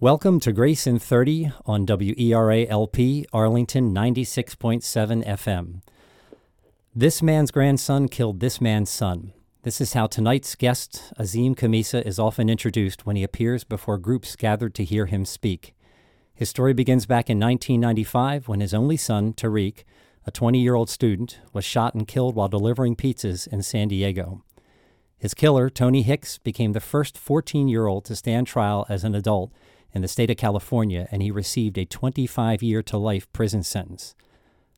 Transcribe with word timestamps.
Welcome 0.00 0.38
to 0.40 0.52
Grace 0.52 0.86
in 0.86 1.00
30 1.00 1.50
on 1.66 1.84
WERA 1.84 2.68
LP, 2.68 3.26
Arlington 3.32 3.92
96.7 3.92 5.26
FM. 5.26 5.82
This 6.94 7.20
man's 7.20 7.50
grandson 7.50 8.08
killed 8.08 8.38
this 8.38 8.60
man's 8.60 8.90
son. 8.90 9.32
This 9.64 9.80
is 9.80 9.94
how 9.94 10.06
tonight's 10.06 10.54
guest, 10.54 11.12
Azim 11.16 11.56
Khamisa, 11.56 12.06
is 12.06 12.20
often 12.20 12.48
introduced 12.48 13.06
when 13.06 13.16
he 13.16 13.24
appears 13.24 13.64
before 13.64 13.98
groups 13.98 14.36
gathered 14.36 14.72
to 14.76 14.84
hear 14.84 15.06
him 15.06 15.24
speak. 15.24 15.74
His 16.32 16.48
story 16.48 16.74
begins 16.74 17.04
back 17.04 17.28
in 17.28 17.40
1995 17.40 18.46
when 18.46 18.60
his 18.60 18.72
only 18.72 18.96
son, 18.96 19.32
Tariq, 19.32 19.82
a 20.24 20.30
20 20.30 20.60
year 20.60 20.76
old 20.76 20.88
student, 20.88 21.40
was 21.52 21.64
shot 21.64 21.94
and 21.94 22.06
killed 22.06 22.36
while 22.36 22.46
delivering 22.46 22.94
pizzas 22.94 23.48
in 23.48 23.64
San 23.64 23.88
Diego. 23.88 24.44
His 25.18 25.34
killer, 25.34 25.68
Tony 25.68 26.02
Hicks, 26.02 26.38
became 26.38 26.72
the 26.72 26.78
first 26.78 27.18
14 27.18 27.66
year 27.66 27.88
old 27.88 28.04
to 28.04 28.14
stand 28.14 28.46
trial 28.46 28.86
as 28.88 29.02
an 29.02 29.16
adult 29.16 29.52
in 29.92 30.02
the 30.02 30.08
state 30.08 30.30
of 30.30 30.36
California, 30.36 31.08
and 31.10 31.22
he 31.22 31.30
received 31.30 31.78
a 31.78 31.84
25 31.84 32.62
year 32.62 32.82
to 32.82 32.98
life 32.98 33.30
prison 33.32 33.62
sentence. 33.62 34.14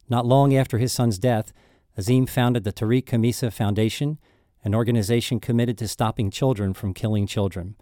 Not 0.09 0.27
long 0.27 0.55
after 0.55 0.78
his 0.78 0.92
son's 0.92 1.18
death, 1.18 1.52
Azim 1.96 2.27
founded 2.27 2.64
the 2.64 2.73
Tariq 2.73 3.05
Khamisa 3.05 3.52
Foundation, 3.52 4.18
an 4.65 4.74
organization 4.74 5.41
committed 5.41 5.78
to 5.78 5.88
stopping 5.88 6.30
children 6.30 6.74
from 6.74 6.95
killing 6.95 7.27
children. 7.27 7.77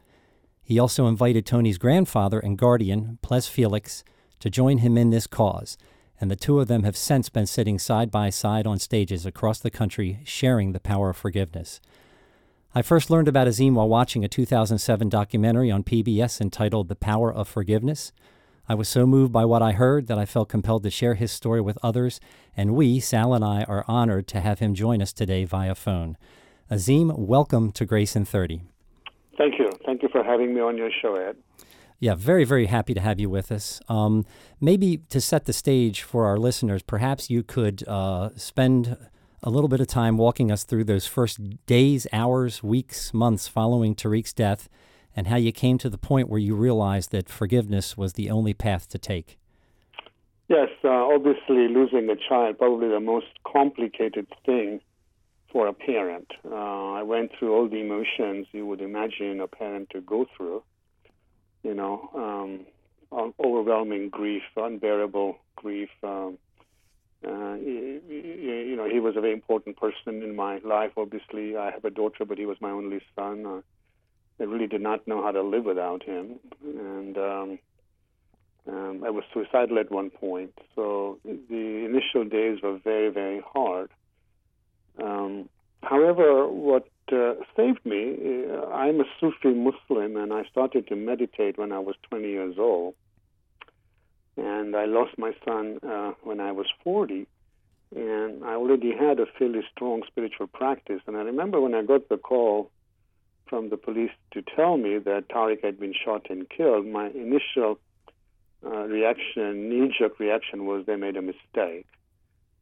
He 0.62 0.78
also 0.78 1.06
invited 1.06 1.46
Tony's 1.46 1.78
grandfather 1.78 2.38
and 2.38 2.58
guardian, 2.58 3.18
Ples 3.22 3.48
Felix, 3.48 4.04
to 4.40 4.50
join 4.50 4.78
him 4.78 4.98
in 4.98 5.10
this 5.10 5.26
cause, 5.26 5.78
and 6.20 6.30
the 6.30 6.36
two 6.36 6.60
of 6.60 6.68
them 6.68 6.82
have 6.84 6.96
since 6.96 7.28
been 7.28 7.46
sitting 7.46 7.78
side 7.78 8.10
by 8.10 8.30
side 8.30 8.66
on 8.66 8.78
stages 8.78 9.24
across 9.24 9.60
the 9.60 9.70
country 9.70 10.20
sharing 10.24 10.72
the 10.72 10.80
power 10.80 11.10
of 11.10 11.16
forgiveness. 11.16 11.80
I 12.78 12.82
first 12.82 13.10
learned 13.10 13.26
about 13.26 13.48
Azim 13.48 13.74
while 13.74 13.88
watching 13.88 14.24
a 14.24 14.28
2007 14.28 15.08
documentary 15.08 15.68
on 15.68 15.82
PBS 15.82 16.40
entitled 16.40 16.86
The 16.86 16.94
Power 16.94 17.34
of 17.34 17.48
Forgiveness. 17.48 18.12
I 18.68 18.76
was 18.76 18.88
so 18.88 19.04
moved 19.04 19.32
by 19.32 19.44
what 19.44 19.62
I 19.62 19.72
heard 19.72 20.06
that 20.06 20.16
I 20.16 20.24
felt 20.24 20.48
compelled 20.48 20.84
to 20.84 20.90
share 20.90 21.14
his 21.14 21.32
story 21.32 21.60
with 21.60 21.76
others, 21.82 22.20
and 22.56 22.76
we, 22.76 23.00
Sal 23.00 23.34
and 23.34 23.44
I, 23.44 23.64
are 23.64 23.84
honored 23.88 24.28
to 24.28 24.40
have 24.40 24.60
him 24.60 24.76
join 24.76 25.02
us 25.02 25.12
today 25.12 25.44
via 25.44 25.74
phone. 25.74 26.16
Azim, 26.70 27.10
welcome 27.16 27.72
to 27.72 27.84
Grace 27.84 28.14
in 28.14 28.24
30. 28.24 28.62
Thank 29.36 29.58
you. 29.58 29.72
Thank 29.84 30.04
you 30.04 30.08
for 30.08 30.22
having 30.22 30.54
me 30.54 30.60
on 30.60 30.76
your 30.76 30.90
show, 31.02 31.16
Ed. 31.16 31.34
Yeah, 31.98 32.14
very, 32.14 32.44
very 32.44 32.66
happy 32.66 32.94
to 32.94 33.00
have 33.00 33.18
you 33.18 33.28
with 33.28 33.50
us. 33.50 33.80
Um, 33.88 34.24
maybe 34.60 34.98
to 35.08 35.20
set 35.20 35.46
the 35.46 35.52
stage 35.52 36.02
for 36.02 36.26
our 36.26 36.38
listeners, 36.38 36.84
perhaps 36.84 37.28
you 37.28 37.42
could 37.42 37.82
uh, 37.88 38.30
spend 38.36 38.96
a 39.42 39.50
little 39.50 39.68
bit 39.68 39.80
of 39.80 39.86
time 39.86 40.16
walking 40.16 40.50
us 40.50 40.64
through 40.64 40.84
those 40.84 41.06
first 41.06 41.38
days, 41.66 42.06
hours, 42.12 42.62
weeks, 42.62 43.14
months 43.14 43.46
following 43.48 43.94
Tariq's 43.94 44.32
death 44.32 44.68
and 45.14 45.26
how 45.26 45.36
you 45.36 45.52
came 45.52 45.78
to 45.78 45.90
the 45.90 45.98
point 45.98 46.28
where 46.28 46.40
you 46.40 46.54
realized 46.54 47.10
that 47.12 47.28
forgiveness 47.28 47.96
was 47.96 48.14
the 48.14 48.30
only 48.30 48.54
path 48.54 48.88
to 48.88 48.98
take. 48.98 49.38
Yes, 50.48 50.68
uh, 50.82 50.88
obviously, 50.88 51.68
losing 51.68 52.08
a 52.08 52.16
child, 52.16 52.58
probably 52.58 52.88
the 52.88 53.00
most 53.00 53.26
complicated 53.46 54.26
thing 54.46 54.80
for 55.52 55.66
a 55.66 55.72
parent. 55.72 56.30
Uh, 56.44 56.92
I 56.92 57.02
went 57.02 57.32
through 57.38 57.54
all 57.54 57.68
the 57.68 57.80
emotions 57.80 58.46
you 58.52 58.66
would 58.66 58.80
imagine 58.80 59.40
a 59.40 59.46
parent 59.46 59.90
to 59.90 60.00
go 60.00 60.26
through. 60.36 60.62
You 61.62 61.74
know, 61.74 62.10
um, 62.14 63.32
overwhelming 63.38 64.08
grief, 64.08 64.42
unbearable 64.56 65.36
grief, 65.56 65.90
um, 66.02 66.38
uh, 67.26 67.54
you, 67.54 68.00
you 68.08 68.76
know, 68.76 68.88
he 68.88 69.00
was 69.00 69.16
a 69.16 69.20
very 69.20 69.32
important 69.32 69.76
person 69.76 70.22
in 70.22 70.36
my 70.36 70.58
life. 70.58 70.92
Obviously, 70.96 71.56
I 71.56 71.70
have 71.72 71.84
a 71.84 71.90
daughter, 71.90 72.24
but 72.24 72.38
he 72.38 72.46
was 72.46 72.60
my 72.60 72.70
only 72.70 73.00
son. 73.16 73.44
Uh, 73.44 73.60
I 74.40 74.44
really 74.44 74.68
did 74.68 74.82
not 74.82 75.06
know 75.08 75.22
how 75.22 75.32
to 75.32 75.42
live 75.42 75.64
without 75.64 76.04
him, 76.04 76.38
and 76.62 77.18
um, 77.18 77.58
um, 78.68 79.02
I 79.04 79.10
was 79.10 79.24
suicidal 79.34 79.80
at 79.80 79.90
one 79.90 80.10
point. 80.10 80.56
So 80.76 81.18
the 81.24 81.84
initial 81.84 82.24
days 82.24 82.62
were 82.62 82.78
very, 82.78 83.10
very 83.10 83.42
hard. 83.52 83.90
Um, 85.02 85.48
however, 85.82 86.46
what 86.46 86.88
uh, 87.10 87.34
saved 87.56 87.84
me, 87.84 88.14
uh, 88.48 88.66
I'm 88.66 89.00
a 89.00 89.04
Sufi 89.18 89.54
Muslim, 89.54 90.16
and 90.16 90.32
I 90.32 90.44
started 90.44 90.86
to 90.86 90.94
meditate 90.94 91.58
when 91.58 91.72
I 91.72 91.80
was 91.80 91.96
20 92.08 92.28
years 92.28 92.56
old 92.58 92.94
and 94.38 94.76
I 94.76 94.84
lost 94.84 95.18
my 95.18 95.32
son 95.44 95.78
uh, 95.82 96.12
when 96.22 96.40
I 96.40 96.52
was 96.52 96.66
40, 96.84 97.26
and 97.94 98.44
I 98.44 98.54
already 98.54 98.92
had 98.94 99.18
a 99.18 99.26
fairly 99.38 99.62
strong 99.72 100.02
spiritual 100.06 100.46
practice. 100.46 101.00
And 101.06 101.16
I 101.16 101.20
remember 101.20 101.60
when 101.60 101.74
I 101.74 101.82
got 101.82 102.08
the 102.08 102.18
call 102.18 102.70
from 103.46 103.70
the 103.70 103.76
police 103.76 104.12
to 104.32 104.42
tell 104.42 104.76
me 104.76 104.98
that 104.98 105.28
Tariq 105.28 105.64
had 105.64 105.80
been 105.80 105.94
shot 105.94 106.26
and 106.30 106.48
killed, 106.48 106.86
my 106.86 107.08
initial 107.08 107.78
uh, 108.64 108.84
reaction, 108.84 109.68
knee-jerk 109.68 110.18
reaction, 110.20 110.66
was 110.66 110.84
they 110.86 110.96
made 110.96 111.16
a 111.16 111.22
mistake 111.22 111.86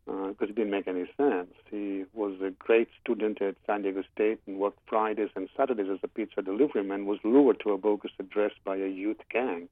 because 0.07 0.37
uh, 0.41 0.45
it 0.45 0.55
didn't 0.55 0.71
make 0.71 0.87
any 0.87 1.05
sense. 1.17 1.53
He 1.69 2.05
was 2.15 2.41
a 2.41 2.51
great 2.51 2.89
student 3.01 3.43
at 3.43 3.57
San 3.67 3.83
Diego 3.83 4.05
State 4.15 4.39
and 4.47 4.59
worked 4.59 4.79
Fridays 4.87 5.31
and 5.35 5.49
Saturdays 5.57 5.89
as 5.93 5.99
a 6.05 6.09
pizza 6.09 6.43
delivery 6.43 6.85
man, 6.85 7.07
was 7.07 7.19
lured 7.25 7.59
to 7.65 7.73
a 7.73 7.79
bogus 7.79 8.13
address 8.21 8.53
by 8.65 8.77
a 8.77 8.87
youth 8.87 9.21
gang. 9.31 9.69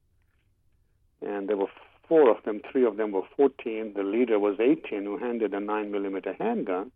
And 1.21 1.47
there 1.47 1.55
were 1.55 1.69
four 2.07 2.29
of 2.29 2.43
them, 2.43 2.61
three 2.71 2.85
of 2.85 2.97
them 2.97 3.11
were 3.11 3.23
14. 3.35 3.93
The 3.95 4.03
leader 4.03 4.39
was 4.39 4.59
18, 4.59 5.03
who 5.03 5.17
handed 5.17 5.53
a 5.53 5.59
9 5.59 5.91
millimeter 5.91 6.33
handgun, 6.33 6.91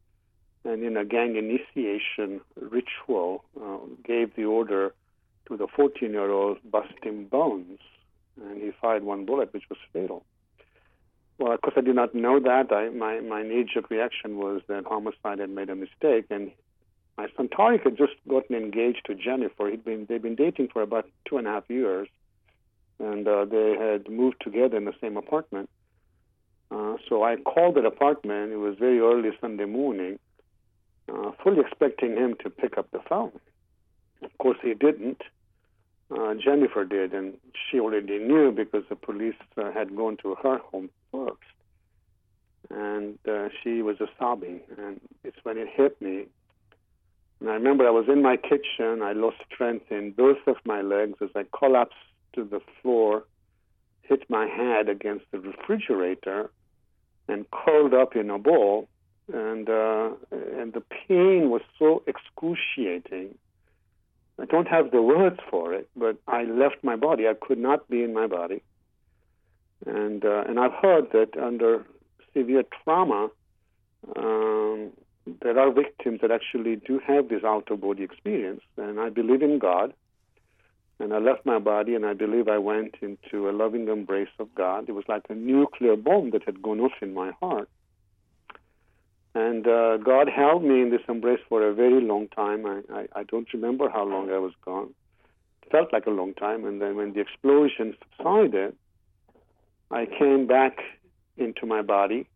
and 0.63 0.83
in 0.83 0.97
a 0.97 1.05
gang 1.05 1.35
initiation 1.35 2.41
ritual, 2.55 3.43
uh, 3.59 3.77
gave 4.03 4.35
the 4.35 4.45
order 4.45 4.93
to 5.47 5.57
the 5.57 5.67
14 5.67 6.11
year 6.11 6.29
old, 6.29 6.57
bust 6.69 6.93
him 7.01 7.25
bones. 7.25 7.79
And 8.41 8.61
he 8.61 8.71
fired 8.81 9.03
one 9.03 9.25
bullet, 9.25 9.53
which 9.53 9.69
was 9.69 9.79
fatal. 9.91 10.23
Well, 11.39 11.53
of 11.53 11.61
course, 11.61 11.75
I 11.77 11.81
did 11.81 11.95
not 11.95 12.13
know 12.13 12.39
that. 12.39 12.71
I, 12.71 12.89
my 12.89 13.21
my 13.21 13.43
knee 13.43 13.65
jerk 13.73 13.89
reaction 13.89 14.37
was 14.37 14.61
that 14.67 14.85
homicide 14.85 15.39
had 15.39 15.49
made 15.49 15.69
a 15.69 15.75
mistake, 15.75 16.25
and 16.29 16.51
my 17.17 17.27
son 17.35 17.47
Tariq 17.47 17.83
had 17.83 17.97
just 17.97 18.13
gotten 18.27 18.55
engaged 18.57 19.05
to 19.05 19.15
Jennifer. 19.15 19.69
He'd 19.69 19.85
been 19.85 20.05
they'd 20.07 20.21
been 20.21 20.35
dating 20.35 20.67
for 20.73 20.81
about 20.81 21.07
two 21.27 21.37
and 21.37 21.47
a 21.47 21.51
half 21.51 21.63
years, 21.69 22.09
and 22.99 23.27
uh, 23.27 23.45
they 23.45 23.75
had 23.79 24.09
moved 24.09 24.37
together 24.41 24.77
in 24.77 24.85
the 24.85 24.93
same 25.01 25.17
apartment. 25.17 25.69
Uh, 26.71 26.95
so 27.07 27.23
I 27.23 27.37
called 27.37 27.75
that 27.75 27.85
apartment. 27.85 28.51
It 28.51 28.57
was 28.57 28.75
very 28.77 28.99
early 28.99 29.29
Sunday 29.41 29.65
morning, 29.65 30.19
uh, 31.11 31.31
fully 31.43 31.61
expecting 31.61 32.15
him 32.15 32.35
to 32.43 32.49
pick 32.49 32.77
up 32.77 32.91
the 32.91 32.99
phone. 33.07 33.31
Of 34.21 34.38
course, 34.38 34.57
he 34.61 34.73
didn't. 34.73 35.21
Uh, 36.11 36.33
Jennifer 36.33 36.85
did, 36.85 37.13
and 37.13 37.35
she 37.69 37.79
already 37.79 38.17
knew 38.19 38.51
because 38.51 38.83
the 38.89 38.95
police 38.95 39.35
uh, 39.57 39.71
had 39.71 39.95
gone 39.95 40.17
to 40.23 40.35
her 40.43 40.57
home 40.57 40.89
first. 41.11 41.38
And 42.71 43.17
uh, 43.27 43.49
she 43.63 43.81
was 43.81 43.97
sobbing, 44.19 44.61
and 44.77 44.99
it's 45.23 45.38
when 45.43 45.57
it 45.57 45.69
hit 45.73 45.99
me. 46.01 46.25
And 47.39 47.49
I 47.49 47.53
remember 47.53 47.88
I 47.88 47.91
was 47.91 48.07
in 48.09 48.21
my 48.21 48.38
kitchen. 48.38 49.01
I 49.01 49.13
lost 49.13 49.38
strength 49.51 49.91
in 49.91 50.11
both 50.11 50.38
of 50.45 50.57
my 50.65 50.81
legs 50.81 51.17
as 51.21 51.29
I 51.35 51.45
collapsed 51.57 51.95
to 52.34 52.44
the 52.44 52.62
floor, 52.81 53.23
hit 54.03 54.29
my 54.29 54.45
head 54.47 54.90
against 54.90 55.25
the 55.31 55.40
refrigerator, 55.40 56.50
and 57.28 57.45
curled 57.51 57.94
up 57.94 58.16
in 58.16 58.29
a 58.29 58.40
ball. 58.40 58.88
And 59.31 59.69
uh, 59.69 60.09
and 60.31 60.73
the 60.73 60.81
pain 61.07 61.51
was 61.51 61.62
so 61.78 62.01
excruciating. 62.07 63.38
I 64.41 64.45
don't 64.45 64.68
have 64.68 64.89
the 64.91 65.01
words 65.01 65.39
for 65.51 65.73
it, 65.73 65.88
but 65.95 66.18
I 66.28 66.44
left 66.44 66.78
my 66.84 66.95
body. 66.95 67.28
I 67.28 67.35
could 67.39 67.59
not 67.59 67.88
be 67.89 68.03
in 68.03 68.13
my 68.13 68.25
body. 68.25 68.63
And 69.85 70.25
uh, 70.25 70.44
and 70.47 70.59
I've 70.59 70.73
heard 70.73 71.12
that 71.12 71.38
under 71.38 71.85
severe 72.34 72.63
trauma, 72.84 73.29
um, 74.16 74.91
there 75.41 75.59
are 75.59 75.72
victims 75.72 76.22
that 76.22 76.31
actually 76.31 76.78
do 76.78 77.00
have 77.06 77.29
this 77.29 77.44
out 77.44 77.69
of 77.69 77.81
body 77.81 78.03
experience. 78.03 78.62
And 78.78 79.00
I 79.00 79.09
believe 79.09 79.41
in 79.44 79.59
God. 79.59 79.94
And 80.99 81.13
I 81.13 81.19
left 81.19 81.45
my 81.45 81.59
body, 81.59 81.95
and 81.95 82.05
I 82.05 82.13
believe 82.13 82.49
I 82.49 82.57
went 82.57 82.95
into 83.01 83.49
a 83.49 83.51
loving 83.51 83.87
embrace 83.87 84.35
of 84.38 84.53
God. 84.53 84.89
It 84.89 84.91
was 84.91 85.06
like 85.07 85.24
a 85.29 85.35
nuclear 85.35 85.95
bomb 85.95 86.31
that 86.31 86.44
had 86.44 86.62
gone 86.62 86.81
off 86.81 86.91
in 87.01 87.13
my 87.13 87.31
heart. 87.39 87.69
And 89.33 89.65
uh, 89.65 89.97
God 89.97 90.27
held 90.27 90.63
me 90.63 90.81
in 90.81 90.89
this 90.89 91.01
embrace 91.07 91.39
for 91.47 91.65
a 91.65 91.74
very 91.74 92.01
long 92.01 92.27
time. 92.27 92.65
I, 92.65 92.81
I, 92.94 93.07
I 93.15 93.24
don't 93.24 93.47
remember 93.53 93.89
how 93.89 94.03
long 94.03 94.29
I 94.29 94.39
was 94.39 94.51
gone. 94.65 94.94
It 95.63 95.71
felt 95.71 95.94
like 95.94 96.06
a 96.06 96.12
long 96.12 96.33
time. 96.33 96.65
And 96.65 96.81
then 96.81 96.97
when 96.97 97.13
the 97.13 97.21
explosion 97.21 97.95
subsided, 98.18 98.75
I 99.91 100.06
came 100.06 100.47
back 100.47 100.79
into 101.38 101.65
my 101.65 101.81
body 101.81 102.27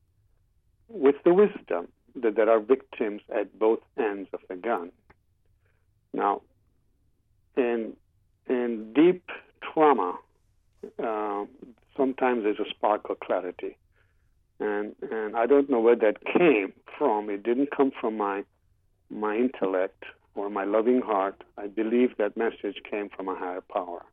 with 0.87 1.15
the 1.25 1.33
wisdom 1.33 1.89
that 2.15 2.35
there 2.35 2.49
are 2.49 2.59
victims 2.59 3.21
at 3.35 3.57
both 3.57 3.79
ends 3.97 4.29
of 4.33 4.39
the 4.47 4.55
gun. 4.55 4.91
Now, 6.13 6.41
in 7.57 7.93
in 8.49 8.93
deep 8.93 9.29
trauma, 9.61 10.17
uh, 11.03 11.45
sometimes 11.95 12.43
there's 12.43 12.59
a 12.59 12.69
spark 12.69 13.09
of 13.09 13.19
clarity. 13.19 13.77
And, 14.59 14.95
and 15.11 15.35
I 15.35 15.45
don't 15.45 15.69
know 15.69 15.79
where 15.79 15.95
that 15.95 16.23
came 16.25 16.73
from. 16.97 17.29
It 17.29 17.43
didn't 17.43 17.71
come 17.75 17.91
from 17.99 18.17
my, 18.17 18.43
my 19.09 19.35
intellect 19.35 20.03
or 20.35 20.49
my 20.49 20.63
loving 20.63 21.01
heart. 21.01 21.43
I 21.57 21.67
believe 21.67 22.17
that 22.17 22.37
message 22.37 22.81
came 22.89 23.09
from 23.09 23.27
a 23.27 23.35
higher 23.35 23.61
power. 23.61 24.03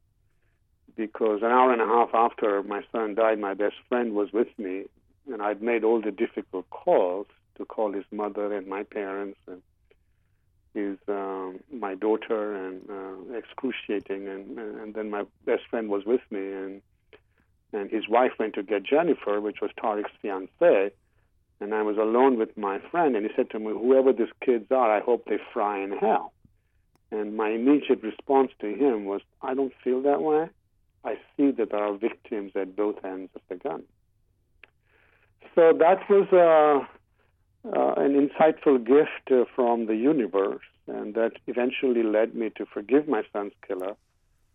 because 0.96 1.40
an 1.42 1.50
hour 1.50 1.72
and 1.72 1.80
a 1.80 1.86
half 1.86 2.10
after 2.14 2.62
my 2.62 2.82
son 2.92 3.14
died, 3.14 3.38
my 3.38 3.54
best 3.54 3.76
friend 3.88 4.14
was 4.14 4.32
with 4.32 4.48
me, 4.58 4.84
and 5.32 5.42
I'd 5.42 5.62
made 5.62 5.84
all 5.84 6.00
the 6.00 6.10
difficult 6.10 6.68
calls 6.70 7.26
to 7.56 7.64
call 7.64 7.92
his 7.92 8.04
mother 8.10 8.52
and 8.54 8.66
my 8.66 8.82
parents 8.82 9.38
and 9.46 9.62
his 10.74 10.96
um, 11.08 11.60
my 11.72 11.94
daughter 11.94 12.54
and 12.54 12.88
uh, 12.88 13.36
excruciating 13.36 14.28
and 14.28 14.58
and 14.58 14.94
then 14.94 15.10
my 15.10 15.24
best 15.44 15.62
friend 15.68 15.88
was 15.88 16.04
with 16.04 16.22
me 16.30 16.52
and 16.52 16.82
and 17.72 17.90
his 17.90 18.08
wife 18.08 18.32
went 18.38 18.54
to 18.54 18.62
get 18.62 18.82
Jennifer, 18.82 19.40
which 19.40 19.60
was 19.60 19.70
Tariq's 19.78 20.12
fiance 20.20 20.92
and 21.60 21.74
I 21.74 21.82
was 21.82 21.98
alone 21.98 22.38
with 22.38 22.56
my 22.56 22.78
friend 22.90 23.14
and 23.14 23.24
he 23.24 23.32
said 23.36 23.50
to 23.50 23.58
me, 23.58 23.66
Whoever 23.66 24.12
these 24.12 24.32
kids 24.44 24.66
are, 24.70 24.90
I 24.90 25.00
hope 25.00 25.26
they 25.26 25.38
fry 25.52 25.82
in 25.82 25.92
hell. 25.92 26.32
And 27.12 27.36
my 27.36 27.50
immediate 27.50 28.02
response 28.02 28.52
to 28.60 28.66
him 28.66 29.04
was, 29.04 29.20
I 29.42 29.54
don't 29.54 29.72
feel 29.84 30.02
that 30.02 30.22
way. 30.22 30.48
I 31.04 31.18
see 31.36 31.50
that 31.52 31.70
there 31.70 31.82
are 31.82 31.94
victims 31.94 32.52
at 32.54 32.76
both 32.76 33.04
ends 33.04 33.30
of 33.34 33.42
the 33.48 33.56
gun. 33.56 33.82
So 35.54 35.72
that 35.78 36.08
was 36.08 36.28
uh, 36.32 36.86
uh, 37.64 37.94
an 37.96 38.14
insightful 38.14 38.84
gift 38.84 39.30
uh, 39.30 39.44
from 39.54 39.86
the 39.86 39.96
universe, 39.96 40.64
and 40.86 41.14
that 41.14 41.32
eventually 41.46 42.02
led 42.02 42.34
me 42.34 42.50
to 42.56 42.64
forgive 42.66 43.06
my 43.06 43.22
son's 43.32 43.52
killer, 43.66 43.94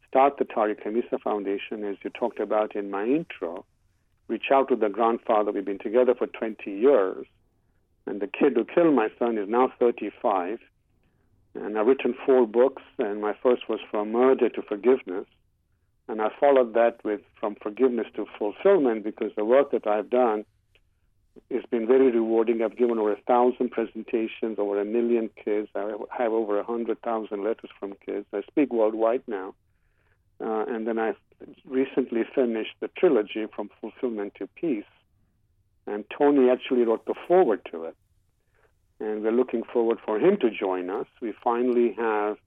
start 0.08 0.38
the 0.38 0.46
Tariq 0.46 0.84
Khamisa 0.84 1.22
Foundation, 1.22 1.84
as 1.84 1.98
you 2.04 2.10
talked 2.10 2.40
about 2.40 2.76
in 2.76 2.90
my 2.90 3.06
intro, 3.06 3.66
reach 4.28 4.46
out 4.52 4.70
to 4.70 4.76
the 4.76 4.90
grandfather. 4.90 5.52
We've 5.52 5.66
been 5.66 5.80
together 5.80 6.16
for 6.16 6.28
20 6.28 6.72
years, 6.72 7.28
and 8.06 8.22
the 8.22 8.28
kid 8.28 8.54
who 8.56 8.66
killed 8.66 8.96
my 8.96 9.10
son 9.20 9.38
is 9.38 9.48
now 9.48 9.72
35. 9.80 10.60
And 11.54 11.78
I've 11.78 11.88
written 11.88 12.16
four 12.26 12.46
books, 12.46 12.84
and 12.98 13.22
my 13.22 13.34
first 13.42 13.70
was 13.70 13.80
From 13.90 14.12
Murder 14.12 14.50
to 14.50 14.62
Forgiveness. 14.62 15.26
And 16.08 16.22
I 16.22 16.30
followed 16.40 16.74
that 16.74 17.04
with 17.04 17.22
From 17.40 17.56
Forgiveness 17.56 18.08
to 18.16 18.26
Fulfillment 18.38 19.04
because 19.04 19.32
the 19.36 19.46
work 19.46 19.72
that 19.72 19.88
I've 19.88 20.10
done 20.10 20.46
it's 21.50 21.66
been 21.68 21.88
very 21.88 22.12
rewarding. 22.12 22.62
I've 22.62 22.78
given 22.78 22.98
over 22.98 23.12
a 23.12 23.22
thousand 23.22 23.72
presentations, 23.72 24.58
over 24.58 24.80
a 24.80 24.86
million 24.86 25.30
kids. 25.44 25.70
I 25.76 25.94
have 26.18 26.32
over 26.32 26.60
a 26.60 26.64
hundred 26.64 27.02
thousand 27.02 27.44
letters 27.44 27.70
from 27.80 27.94
kids. 28.06 28.26
I 28.34 28.42
speak 28.44 28.72
worldwide 28.74 29.24
now. 29.28 29.54
Uh, 30.40 30.66
and 30.68 30.88
then 30.88 31.00
I 31.00 31.14
recently 31.66 32.24
finished 32.34 32.76
the 32.80 32.90
trilogy 32.90 33.46
from 33.56 33.70
Fulfillment 33.80 34.34
to 34.36 34.48
Peace. 34.48 34.84
And 35.88 36.04
Tony 36.18 36.50
actually 36.50 36.84
wrote 36.84 37.06
the 37.06 37.16
foreword 37.28 37.62
to 37.72 37.86
it. 37.86 37.96
And 39.00 39.24
we're 39.24 39.32
looking 39.32 39.64
forward 39.64 40.00
for 40.06 40.20
him 40.20 40.38
to 40.38 40.50
join 40.50 40.90
us. 40.90 41.08
We 41.22 41.34
finally 41.44 41.94
have 41.98 42.38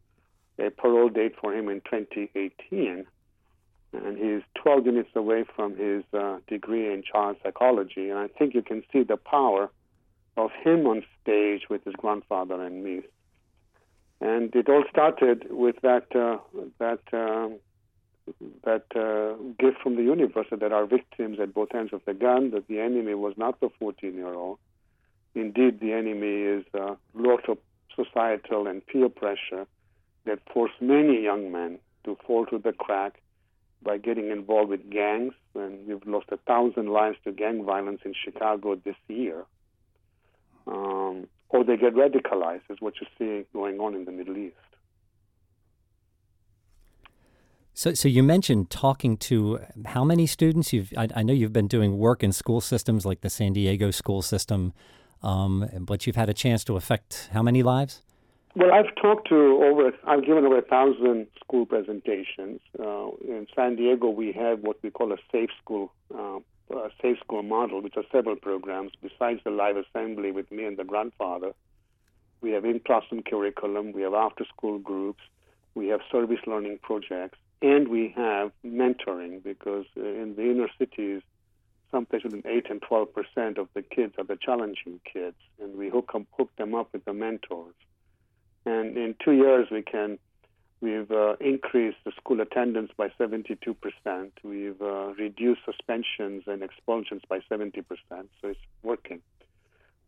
a 0.58 0.70
parole 0.70 1.08
date 1.08 1.34
for 1.40 1.54
him 1.54 1.68
in 1.68 1.80
2018 1.82 3.06
and 3.92 4.18
he's 4.18 4.42
12 4.62 4.84
minutes 4.84 5.10
away 5.14 5.44
from 5.56 5.76
his 5.76 6.04
uh, 6.12 6.38
degree 6.46 6.92
in 6.92 7.02
child 7.02 7.36
psychology. 7.42 8.10
And 8.10 8.18
I 8.18 8.28
think 8.28 8.54
you 8.54 8.62
can 8.62 8.82
see 8.92 9.02
the 9.02 9.16
power 9.16 9.70
of 10.36 10.50
him 10.62 10.86
on 10.86 11.04
stage 11.22 11.62
with 11.70 11.84
his 11.84 11.94
grandfather 11.94 12.62
and 12.62 12.84
me. 12.84 13.02
And 14.20 14.54
it 14.54 14.68
all 14.68 14.84
started 14.90 15.46
with 15.50 15.76
that 15.82 16.14
uh, 16.14 16.38
that 16.78 17.00
um, 17.12 17.58
that 18.64 18.84
uh, 18.94 19.40
gift 19.58 19.80
from 19.82 19.96
the 19.96 20.02
universe 20.02 20.46
that 20.50 20.72
our 20.72 20.86
victims 20.86 21.38
at 21.40 21.54
both 21.54 21.74
ends 21.74 21.92
of 21.92 22.02
the 22.04 22.14
gun. 22.14 22.50
That 22.50 22.66
the 22.68 22.80
enemy 22.80 23.14
was 23.14 23.34
not 23.36 23.60
the 23.60 23.70
14-year-old. 23.80 24.58
Indeed, 25.34 25.80
the 25.80 25.92
enemy 25.92 26.42
is 26.42 26.64
a 26.74 26.96
lot 27.14 27.48
of 27.48 27.58
societal 27.94 28.66
and 28.66 28.84
peer 28.86 29.08
pressure 29.08 29.66
that 30.24 30.40
forced 30.52 30.80
many 30.80 31.22
young 31.22 31.52
men 31.52 31.78
to 32.04 32.16
fall 32.26 32.44
through 32.44 32.60
the 32.60 32.72
crack 32.72 33.20
by 33.82 33.98
getting 33.98 34.30
involved 34.30 34.70
with 34.70 34.90
gangs, 34.90 35.34
and 35.54 35.86
we've 35.86 36.06
lost 36.06 36.26
a 36.30 36.36
thousand 36.38 36.88
lives 36.88 37.16
to 37.24 37.32
gang 37.32 37.64
violence 37.64 38.00
in 38.04 38.14
Chicago 38.24 38.74
this 38.76 38.96
year. 39.08 39.44
Um, 40.66 41.28
or 41.48 41.64
they 41.64 41.76
get 41.76 41.94
radicalized, 41.94 42.62
is 42.68 42.78
what 42.80 42.94
you 43.00 43.06
see 43.18 43.46
going 43.52 43.80
on 43.80 43.94
in 43.94 44.04
the 44.04 44.12
Middle 44.12 44.36
East. 44.36 44.56
So, 47.72 47.94
so 47.94 48.08
you 48.08 48.24
mentioned 48.24 48.70
talking 48.70 49.16
to 49.18 49.60
how 49.86 50.04
many 50.04 50.26
students? 50.26 50.72
You've, 50.72 50.92
I, 50.96 51.08
I 51.14 51.22
know 51.22 51.32
you've 51.32 51.52
been 51.52 51.68
doing 51.68 51.96
work 51.96 52.24
in 52.24 52.32
school 52.32 52.60
systems 52.60 53.06
like 53.06 53.20
the 53.20 53.30
San 53.30 53.52
Diego 53.52 53.92
school 53.92 54.20
system, 54.20 54.72
um, 55.22 55.68
but 55.80 56.06
you've 56.06 56.16
had 56.16 56.28
a 56.28 56.34
chance 56.34 56.64
to 56.64 56.76
affect 56.76 57.30
how 57.32 57.42
many 57.42 57.62
lives? 57.62 58.02
Well, 58.58 58.74
I've 58.74 58.92
talked 58.96 59.28
to 59.28 59.36
over, 59.36 59.92
I've 60.04 60.26
given 60.26 60.44
over 60.44 60.58
a 60.58 60.62
thousand 60.62 61.28
school 61.38 61.64
presentations. 61.64 62.58
Uh, 62.76 63.10
in 63.22 63.46
San 63.54 63.76
Diego, 63.76 64.10
we 64.10 64.32
have 64.32 64.62
what 64.62 64.82
we 64.82 64.90
call 64.90 65.12
a 65.12 65.16
safe 65.30 65.50
school, 65.62 65.92
uh, 66.12 66.40
a 66.76 66.90
safe 67.00 67.20
school 67.20 67.44
model, 67.44 67.80
which 67.80 67.96
are 67.96 68.02
several 68.10 68.34
programs 68.34 68.90
besides 69.00 69.38
the 69.44 69.50
live 69.50 69.76
assembly 69.76 70.32
with 70.32 70.50
me 70.50 70.64
and 70.64 70.76
the 70.76 70.82
grandfather. 70.82 71.52
We 72.40 72.50
have 72.50 72.64
in-classroom 72.64 73.22
curriculum, 73.22 73.92
we 73.92 74.02
have 74.02 74.14
after-school 74.14 74.80
groups, 74.80 75.22
we 75.76 75.86
have 75.88 76.00
service 76.10 76.40
learning 76.48 76.80
projects, 76.82 77.38
and 77.62 77.86
we 77.86 78.12
have 78.16 78.50
mentoring 78.66 79.40
because 79.40 79.86
uh, 79.96 80.02
in 80.02 80.34
the 80.34 80.42
inner 80.42 80.68
cities, 80.80 81.22
some 81.92 82.06
places 82.06 82.32
between 82.32 82.56
8 82.56 82.70
and 82.70 82.82
12 82.82 83.14
percent 83.14 83.58
of 83.58 83.68
the 83.74 83.82
kids 83.82 84.14
are 84.18 84.24
the 84.24 84.36
challenging 84.36 84.98
kids, 85.04 85.36
and 85.62 85.76
we 85.76 85.90
hook, 85.90 86.10
hook 86.36 86.50
them 86.58 86.74
up 86.74 86.88
with 86.92 87.04
the 87.04 87.12
mentors. 87.12 87.76
And 88.68 88.98
in 88.98 89.14
two 89.24 89.32
years, 89.32 89.68
we 89.70 89.82
can 89.82 90.18
we've 90.80 91.10
uh, 91.10 91.36
increased 91.40 91.96
the 92.04 92.12
school 92.12 92.40
attendance 92.40 92.90
by 92.96 93.08
72%. 93.18 93.56
We've 94.44 94.80
uh, 94.82 95.14
reduced 95.14 95.62
suspensions 95.64 96.44
and 96.46 96.62
expulsions 96.62 97.22
by 97.28 97.40
70%. 97.50 97.82
So 98.10 98.26
it's 98.42 98.60
working. 98.82 99.20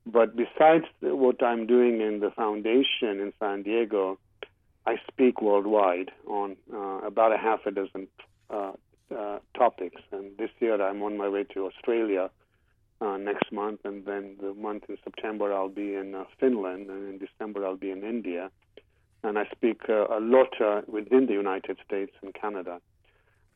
But 0.07 0.37
besides 0.37 0.85
what 1.01 1.43
I'm 1.43 1.67
doing 1.67 2.01
in 2.01 2.21
the 2.21 2.31
foundation 2.31 3.21
in 3.21 3.33
San 3.41 3.63
Diego, 3.63 4.19
I 4.87 4.97
speak 5.11 5.41
worldwide 5.41 6.11
on 6.27 6.57
uh, 6.73 7.07
about 7.07 7.33
a 7.33 7.39
half 7.39 7.67
a 7.67 7.71
dozen 7.71 8.09
uh, 8.51 8.73
uh, 9.17 9.39
topics. 9.57 10.03
And 10.13 10.37
this 10.39 10.51
year 10.61 10.81
I'm 10.81 11.03
on 11.03 11.17
my 11.17 11.29
way 11.29 11.45
to 11.55 11.67
Australia 11.67 12.31
uh, 13.01 13.17
next 13.17 13.51
month, 13.53 13.81
and 13.85 14.05
then 14.05 14.37
the 14.41 14.55
month 14.55 14.85
in 14.89 14.99
September 15.03 15.53
I'll 15.53 15.69
be 15.69 15.95
in 15.95 16.15
uh, 16.15 16.25
Finland, 16.39 16.91
and 16.91 17.09
in 17.09 17.19
December 17.19 17.67
I'll 17.67 17.77
be 17.77 17.91
in 17.91 18.05
India. 18.05 18.51
And 19.23 19.39
I 19.39 19.47
speak 19.53 19.83
uh, 19.89 20.07
a 20.07 20.21
lot 20.21 20.61
uh, 20.61 20.83
within 20.87 21.27
the 21.27 21.35
United 21.35 21.79
States 21.87 22.13
and 22.23 22.35
Canada. 22.35 22.81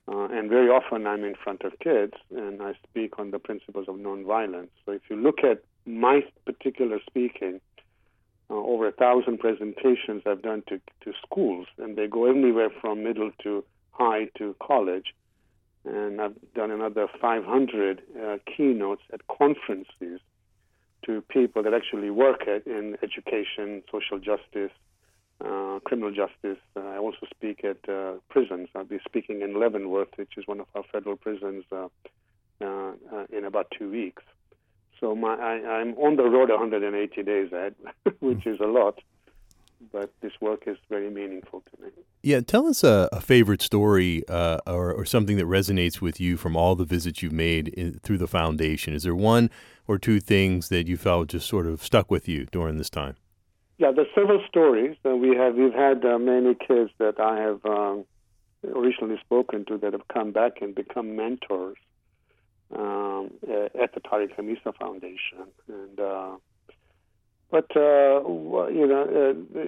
Uh, 0.07 0.29
and 0.31 0.51
very 0.51 0.69
often 0.69 1.07
I'm 1.07 1.25
in 1.25 1.35
front 1.35 1.63
of 1.63 1.73
kids, 1.79 2.13
and 2.31 2.63
I 2.63 2.75
speak 2.89 3.19
on 3.19 3.31
the 3.31 3.39
principles 3.39 3.89
of 3.89 3.97
nonviolence. 3.97 4.69
So 4.85 4.93
if 4.93 5.03
you 5.09 5.17
look 5.17 5.39
at 5.43 5.63
my 5.87 6.23
particular 6.45 6.99
speaking, 7.07 7.61
uh, 8.51 8.55
over 8.55 8.89
a 8.89 8.93
thousand 8.93 9.39
presentations 9.39 10.23
I've 10.27 10.43
done 10.43 10.63
to, 10.69 10.79
to 11.05 11.13
schools, 11.23 11.67
and 11.79 11.97
they 11.97 12.07
go 12.07 12.27
anywhere 12.27 12.69
from 12.81 13.03
middle 13.03 13.31
to 13.43 13.65
high 13.93 14.27
to 14.37 14.55
college 14.63 15.15
and 15.85 16.21
I've 16.21 16.35
done 16.55 16.71
another 16.71 17.09
500 17.21 18.03
uh, 18.23 18.37
keynotes 18.57 19.03
at 19.13 19.21
conferences 19.27 20.21
to 21.07 21.21
people 21.29 21.63
that 21.63 21.75
actually 21.75 22.11
work 22.11 22.49
at, 22.49 22.67
in 22.67 22.97
education, 23.03 23.83
social 23.93 24.19
justice, 24.19 24.73
uh, 25.45 25.79
criminal 25.85 26.11
justice. 26.11 26.63
Uh, 26.77 26.81
I 26.81 26.99
also 26.99 27.27
speak 27.35 27.65
at 27.65 27.89
uh, 27.89 28.15
prisons. 28.31 28.69
I'll 28.75 28.85
be 28.85 29.01
speaking 29.07 29.43
in 29.43 29.61
Leavenworth, 29.61 30.17
which 30.17 30.39
is 30.39 30.47
one 30.47 30.61
of 30.61 30.67
our 30.75 30.85
federal 30.91 31.17
prisons, 31.17 31.65
uh, 31.71 31.89
uh, 32.61 32.93
in 33.31 33.45
about 33.45 33.67
two 33.77 33.91
weeks. 33.91 34.23
So 35.01 35.15
my, 35.15 35.35
I, 35.35 35.81
am 35.81 35.95
on 35.95 36.17
the 36.17 36.25
road 36.25 36.49
180 36.49 37.23
days, 37.23 37.53
Ed, 37.53 37.75
which 38.21 38.47
is 38.47 38.61
a 38.61 38.67
lot 38.67 39.01
but 39.93 40.13
this 40.21 40.33
work 40.41 40.65
is 40.67 40.77
very 40.89 41.11
meaningful 41.11 41.63
to 41.63 41.83
me. 41.83 41.91
Yeah, 42.23 42.41
tell 42.41 42.67
us 42.67 42.83
a, 42.83 43.09
a 43.13 43.21
favorite 43.21 43.63
story 43.63 44.27
uh, 44.29 44.59
or, 44.67 44.93
or, 44.93 45.05
something 45.05 45.37
that 45.37 45.47
resonates 45.47 46.01
with 46.01 46.21
you 46.21 46.37
from 46.37 46.57
all 46.57 46.75
the 46.75 46.85
visits 46.85 47.23
you've 47.23 47.33
made 47.33 47.69
in, 47.69 47.99
through 48.03 48.19
the 48.19 48.27
foundation. 48.27 48.95
Is 48.95 49.03
there 49.03 49.15
one 49.15 49.51
or 49.87 49.99
two 49.99 50.21
things 50.21 50.69
that 50.71 50.87
you 50.87 50.97
felt 50.97 51.29
just 51.29 51.47
sort 51.47 51.67
of 51.67 51.83
stuck 51.83 52.11
with 52.11 52.29
you 52.29 52.47
during 52.47 52.79
this 52.79 52.91
time? 52.91 53.17
Yeah, 53.79 53.91
there's 53.95 54.09
several 54.15 54.43
stories. 54.49 54.97
Uh, 55.05 55.17
we 55.17 55.37
have 55.37 55.55
we've 55.57 55.75
had 55.75 56.05
uh, 56.05 56.19
many 56.19 56.55
kids 56.55 56.91
that 56.99 57.19
I 57.19 57.41
have 57.41 57.65
um, 57.67 58.05
originally 58.65 59.19
spoken 59.21 59.65
to 59.67 59.79
that 59.79 59.93
have 59.93 60.07
come 60.09 60.33
back 60.33 60.63
and 60.63 60.75
become 60.75 61.17
mentors 61.17 61.77
um, 62.75 63.31
at 63.43 63.93
the 63.95 64.01
Tariq 64.01 64.37
Khamisa 64.37 64.75
Foundation, 64.77 65.49
and 65.69 66.01
uh, 66.01 66.37
but 67.55 67.71
uh, 67.77 68.19
you 68.69 68.85
know, 68.85 69.05
uh, 69.05 69.61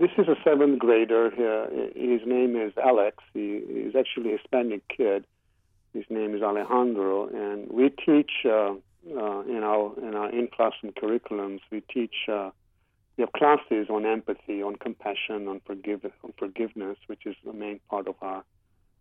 this 0.00 0.08
is 0.16 0.28
a 0.28 0.36
seventh 0.42 0.78
grader. 0.78 1.26
Uh, 1.26 1.68
his 1.94 2.22
name 2.24 2.56
is 2.56 2.72
Alex. 2.82 3.18
He, 3.34 3.60
he's 3.68 3.94
actually 3.94 4.32
a 4.32 4.38
Hispanic 4.38 4.80
kid. 4.88 5.26
His 5.92 6.04
name 6.08 6.34
is 6.34 6.40
Alejandro, 6.40 7.26
and 7.26 7.70
we 7.70 7.90
teach 7.90 8.30
uh, 8.46 8.72
uh, 9.14 9.40
in 9.42 9.60
our 9.62 9.92
in 9.98 10.14
our 10.14 10.30
in 10.30 10.48
classroom 10.48 10.94
curriculums. 10.94 11.60
We 11.70 11.82
teach. 11.82 12.14
Uh, 12.32 12.48
we 13.18 13.24
have 13.24 13.32
classes 13.32 13.88
on 13.90 14.06
empathy, 14.06 14.62
on 14.62 14.76
compassion, 14.76 15.48
on 15.48 15.60
forgive 15.66 16.06
on 16.24 16.32
forgiveness, 16.38 16.96
which 17.08 17.26
is 17.26 17.36
the 17.44 17.52
main 17.52 17.78
part 17.90 18.08
of 18.08 18.14
our 18.22 18.42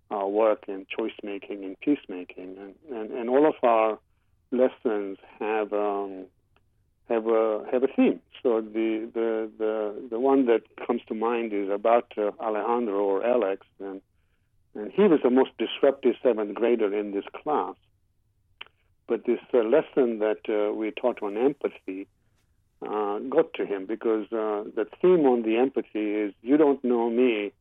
our 0.09 0.27
work 0.27 0.65
in 0.67 0.85
choice 0.93 1.15
making 1.23 1.63
and 1.63 1.79
peacemaking, 1.79 2.57
and, 2.59 2.75
and, 2.93 3.11
and 3.11 3.29
all 3.29 3.47
of 3.47 3.55
our 3.63 3.97
lessons 4.51 5.17
have 5.39 5.71
um, 5.71 6.25
have 7.11 7.27
a 7.27 7.63
have 7.71 7.83
a 7.83 7.87
theme. 7.87 8.19
So 8.41 8.61
the 8.61 9.09
the 9.13 9.49
the 9.57 10.07
the 10.11 10.19
one 10.19 10.45
that 10.45 10.61
comes 10.85 11.01
to 11.07 11.13
mind 11.13 11.53
is 11.53 11.69
about 11.69 12.11
uh, 12.17 12.31
Alejandro 12.39 13.03
or 13.03 13.25
Alex, 13.25 13.65
and 13.79 14.01
and 14.75 14.91
he 14.91 15.03
was 15.03 15.19
the 15.23 15.29
most 15.29 15.51
disruptive 15.57 16.15
seventh 16.23 16.55
grader 16.55 16.93
in 16.97 17.11
this 17.11 17.25
class. 17.43 17.75
But 19.07 19.25
this 19.25 19.39
uh, 19.53 19.59
lesson 19.59 20.19
that 20.19 20.43
uh, 20.47 20.73
we 20.73 20.91
taught 20.91 21.21
on 21.21 21.35
empathy 21.37 22.07
uh, 22.81 23.19
got 23.19 23.53
to 23.55 23.65
him 23.65 23.85
because 23.85 24.25
uh, 24.31 24.63
the 24.75 24.87
theme 25.01 25.25
on 25.25 25.43
the 25.43 25.57
empathy 25.57 26.13
is 26.23 26.33
you 26.41 26.55
don't 26.57 26.83
know 26.83 27.09
me 27.09 27.51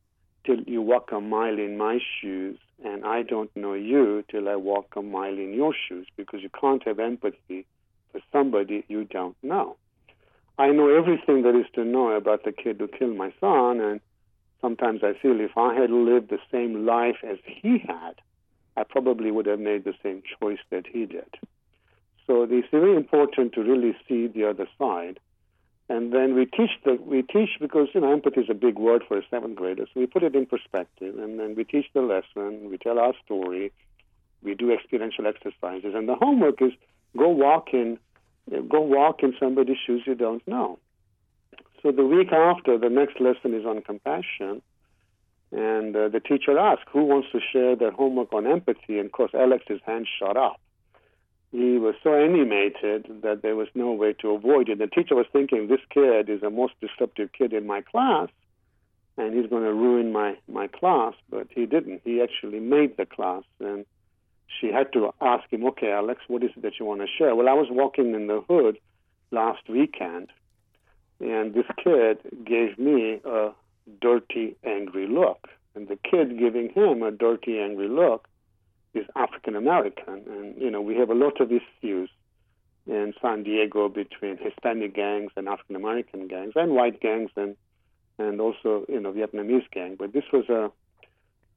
till 0.45 0.61
you 0.61 0.81
walk 0.81 1.11
a 1.11 1.19
mile 1.19 1.59
in 1.59 1.77
my 1.77 1.99
shoes, 1.99 2.57
and 2.83 3.05
I 3.05 3.21
don't 3.21 3.55
know 3.55 3.73
you 3.73 4.23
till 4.31 4.47
I 4.47 4.55
walk 4.55 4.93
a 4.95 5.01
mile 5.01 5.37
in 5.37 5.53
your 5.53 5.75
shoes 5.87 6.07
because 6.15 6.41
you 6.41 6.49
can't 6.49 6.83
have 6.87 6.99
empathy 6.99 7.67
for 8.11 8.21
somebody 8.31 8.83
you 8.87 9.05
don't 9.05 9.35
know. 9.43 9.77
I 10.57 10.67
know 10.71 10.89
everything 10.89 11.41
there 11.41 11.59
is 11.59 11.65
to 11.73 11.83
know 11.83 12.11
about 12.11 12.43
the 12.43 12.51
kid 12.51 12.77
who 12.79 12.87
killed 12.87 13.17
my 13.17 13.33
son, 13.39 13.79
and 13.79 13.99
sometimes 14.61 15.01
I 15.03 15.13
feel 15.19 15.39
if 15.39 15.57
I 15.57 15.73
had 15.73 15.89
lived 15.89 16.29
the 16.29 16.39
same 16.51 16.85
life 16.85 17.17
as 17.23 17.37
he 17.45 17.79
had, 17.79 18.15
I 18.77 18.83
probably 18.83 19.31
would 19.31 19.47
have 19.47 19.59
made 19.59 19.83
the 19.83 19.95
same 20.03 20.21
choice 20.39 20.59
that 20.69 20.85
he 20.87 21.05
did. 21.05 21.29
So 22.27 22.43
it's 22.49 22.67
very 22.71 22.95
important 22.95 23.53
to 23.53 23.63
really 23.63 23.95
see 24.07 24.27
the 24.27 24.45
other 24.49 24.67
side. 24.77 25.19
And 25.89 26.13
then 26.13 26.35
we 26.35 26.45
teach 26.45 26.71
the 26.85 26.93
we 26.93 27.21
teach 27.21 27.49
because 27.59 27.89
you 27.93 27.99
know 27.99 28.13
empathy 28.13 28.41
is 28.41 28.49
a 28.49 28.53
big 28.53 28.79
word 28.79 29.03
for 29.05 29.17
a 29.17 29.23
seventh 29.29 29.57
grader, 29.57 29.85
so 29.93 29.99
we 29.99 30.05
put 30.05 30.23
it 30.23 30.35
in 30.35 30.45
perspective, 30.45 31.17
and 31.19 31.37
then 31.37 31.53
we 31.55 31.65
teach 31.65 31.87
the 31.93 32.01
lesson, 32.01 32.69
we 32.69 32.77
tell 32.77 32.97
our 32.97 33.13
story, 33.25 33.73
we 34.41 34.55
do 34.55 34.71
experiential 34.71 35.27
exercises, 35.27 35.93
and 35.93 36.07
the 36.07 36.15
homework 36.15 36.61
is 36.61 36.71
go 37.17 37.29
walk 37.29 37.69
in 37.73 37.97
go 38.69 38.81
walk 38.81 39.23
in 39.23 39.33
somebody's 39.39 39.77
shoes 39.85 40.03
you 40.05 40.15
don't 40.15 40.45
know. 40.47 40.79
So 41.81 41.91
the 41.91 42.05
week 42.05 42.31
after, 42.31 42.77
the 42.77 42.89
next 42.89 43.19
lesson 43.19 43.53
is 43.53 43.65
on 43.65 43.81
compassion, 43.81 44.61
and 45.51 45.95
uh, 45.95 46.09
the 46.09 46.19
teacher 46.19 46.57
asked 46.57 46.87
who 46.91 47.03
wants 47.05 47.29
to 47.31 47.39
share 47.51 47.75
their 47.75 47.91
homework 47.91 48.33
on 48.33 48.45
empathy, 48.45 48.99
and 48.99 49.07
of 49.07 49.11
course 49.11 49.31
Alex's 49.33 49.79
hand 49.85 50.07
shot 50.19 50.37
up 50.37 50.59
he 51.51 51.77
was 51.77 51.95
so 52.01 52.13
animated 52.13 53.07
that 53.23 53.41
there 53.41 53.55
was 53.55 53.67
no 53.75 53.91
way 53.91 54.13
to 54.13 54.31
avoid 54.31 54.69
it. 54.69 54.79
The 54.79 54.87
teacher 54.87 55.15
was 55.15 55.25
thinking, 55.33 55.67
this 55.67 55.81
kid 55.89 56.29
is 56.29 56.41
the 56.41 56.49
most 56.49 56.73
disruptive 56.79 57.33
kid 57.33 57.51
in 57.51 57.67
my 57.67 57.81
class, 57.81 58.29
and 59.17 59.35
he's 59.35 59.49
going 59.49 59.63
to 59.63 59.73
ruin 59.73 60.13
my, 60.13 60.37
my 60.47 60.67
class, 60.67 61.13
but 61.29 61.47
he 61.53 61.65
didn't. 61.65 62.01
He 62.05 62.21
actually 62.21 62.61
made 62.61 62.95
the 62.95 63.05
class, 63.05 63.43
and 63.59 63.85
she 64.59 64.67
had 64.67 64.91
to 64.93 65.11
ask 65.21 65.51
him, 65.51 65.65
okay, 65.65 65.91
Alex, 65.91 66.21
what 66.27 66.43
is 66.43 66.51
it 66.55 66.61
that 66.63 66.79
you 66.79 66.85
want 66.85 67.01
to 67.01 67.07
share? 67.07 67.35
Well, 67.35 67.49
I 67.49 67.53
was 67.53 67.67
walking 67.69 68.13
in 68.13 68.27
the 68.27 68.41
hood 68.47 68.77
last 69.31 69.69
weekend, 69.69 70.29
and 71.19 71.53
this 71.53 71.65
kid 71.83 72.17
gave 72.45 72.77
me 72.77 73.21
a 73.25 73.51
dirty, 74.01 74.55
angry 74.63 75.07
look. 75.07 75.47
And 75.75 75.87
the 75.87 75.97
kid 75.97 76.37
giving 76.37 76.69
him 76.69 77.01
a 77.01 77.11
dirty, 77.11 77.59
angry 77.59 77.87
look 77.87 78.27
is 78.93 79.05
African 79.15 79.55
American, 79.55 80.23
and 80.27 80.61
you 80.61 80.69
know 80.69 80.81
we 80.81 80.95
have 80.97 81.09
a 81.09 81.15
lot 81.15 81.39
of 81.39 81.49
issues 81.51 82.09
in 82.87 83.13
San 83.21 83.43
Diego 83.43 83.87
between 83.87 84.37
Hispanic 84.37 84.93
gangs 84.93 85.31
and 85.37 85.47
African 85.47 85.75
American 85.75 86.27
gangs, 86.27 86.53
and 86.55 86.73
white 86.73 86.99
gangs, 86.99 87.31
and 87.37 87.55
and 88.17 88.41
also 88.41 88.85
you 88.89 88.99
know 88.99 89.13
Vietnamese 89.13 89.69
gang. 89.71 89.95
But 89.97 90.11
this 90.11 90.25
was 90.33 90.49
a 90.49 90.71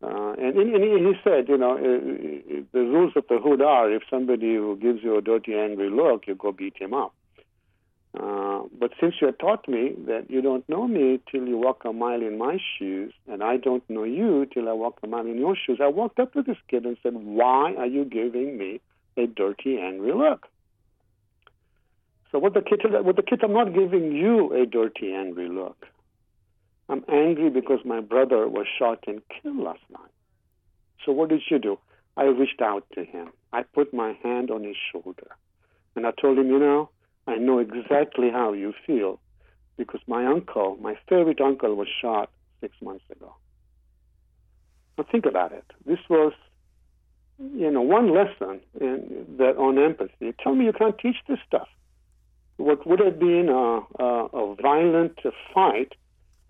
uh, 0.04 0.32
and, 0.32 0.56
and 0.56 1.06
he 1.06 1.12
said, 1.24 1.48
you 1.48 1.56
know, 1.56 1.76
uh, 1.76 2.62
the 2.72 2.80
rules 2.80 3.12
of 3.16 3.24
the 3.28 3.38
hood 3.38 3.62
are 3.62 3.90
if 3.90 4.02
somebody 4.10 4.54
who 4.54 4.76
gives 4.76 5.02
you 5.02 5.16
a 5.16 5.22
dirty, 5.22 5.54
angry 5.54 5.88
look, 5.88 6.26
you 6.26 6.34
go 6.34 6.52
beat 6.52 6.76
him 6.78 6.92
up. 6.92 7.14
Uh, 8.18 8.62
but 8.78 8.90
since 9.00 9.14
you 9.20 9.32
taught 9.32 9.66
me 9.66 9.94
that 10.06 10.26
you 10.28 10.42
don't 10.42 10.68
know 10.68 10.86
me 10.86 11.20
till 11.30 11.48
you 11.48 11.56
walk 11.56 11.84
a 11.84 11.92
mile 11.92 12.20
in 12.20 12.36
my 12.36 12.58
shoes, 12.78 13.14
and 13.28 13.42
I 13.42 13.56
don't 13.56 13.88
know 13.88 14.04
you 14.04 14.46
till 14.52 14.68
I 14.68 14.72
walk 14.72 14.98
a 15.02 15.06
mile 15.06 15.26
in 15.26 15.38
your 15.38 15.56
shoes, 15.56 15.78
I 15.82 15.88
walked 15.88 16.20
up 16.20 16.34
to 16.34 16.42
this 16.42 16.58
kid 16.68 16.84
and 16.84 16.98
said, 17.02 17.14
Why 17.14 17.74
are 17.74 17.86
you 17.86 18.04
giving 18.04 18.58
me 18.58 18.80
a 19.16 19.26
dirty, 19.26 19.78
angry 19.80 20.12
look? 20.12 20.46
So 22.30 22.38
what 22.38 22.52
the 22.52 22.62
kid 22.62 22.80
what 22.84 23.16
the 23.16 23.22
kid 23.22 23.40
I'm 23.42 23.52
not 23.52 23.72
giving 23.74 24.12
you 24.12 24.52
a 24.52 24.66
dirty, 24.66 25.14
angry 25.14 25.48
look. 25.48 25.86
I'm 26.88 27.04
angry 27.08 27.50
because 27.50 27.80
my 27.84 28.00
brother 28.00 28.46
was 28.48 28.66
shot 28.78 29.04
and 29.06 29.22
killed 29.28 29.58
last 29.58 29.80
night. 29.90 30.10
So 31.04 31.12
what 31.12 31.28
did 31.30 31.42
you 31.50 31.58
do? 31.58 31.78
I 32.16 32.24
reached 32.24 32.60
out 32.60 32.84
to 32.94 33.04
him. 33.04 33.30
I 33.52 33.62
put 33.62 33.92
my 33.92 34.16
hand 34.22 34.50
on 34.50 34.64
his 34.64 34.76
shoulder. 34.92 35.36
And 35.96 36.06
I 36.06 36.10
told 36.20 36.38
him, 36.38 36.48
you 36.48 36.58
know, 36.58 36.90
I 37.26 37.36
know 37.36 37.58
exactly 37.58 38.30
how 38.30 38.52
you 38.52 38.74
feel 38.86 39.20
because 39.76 40.00
my 40.06 40.26
uncle, 40.26 40.76
my 40.80 40.96
favorite 41.08 41.40
uncle, 41.40 41.74
was 41.74 41.88
shot 42.00 42.30
six 42.60 42.74
months 42.82 43.04
ago. 43.10 43.34
Now 44.96 45.04
think 45.10 45.26
about 45.26 45.52
it. 45.52 45.64
This 45.86 45.98
was, 46.08 46.32
you 47.38 47.70
know, 47.70 47.80
one 47.80 48.14
lesson 48.14 48.60
in, 48.80 49.36
that 49.38 49.56
on 49.56 49.78
empathy. 49.78 50.34
Tell 50.42 50.54
me 50.54 50.66
you 50.66 50.72
can't 50.72 50.98
teach 50.98 51.16
this 51.28 51.38
stuff. 51.46 51.68
What 52.56 52.86
would 52.86 53.00
have 53.00 53.18
been 53.18 53.48
a, 53.48 54.02
a, 54.02 54.26
a 54.32 54.54
violent 54.54 55.18
fight 55.52 55.94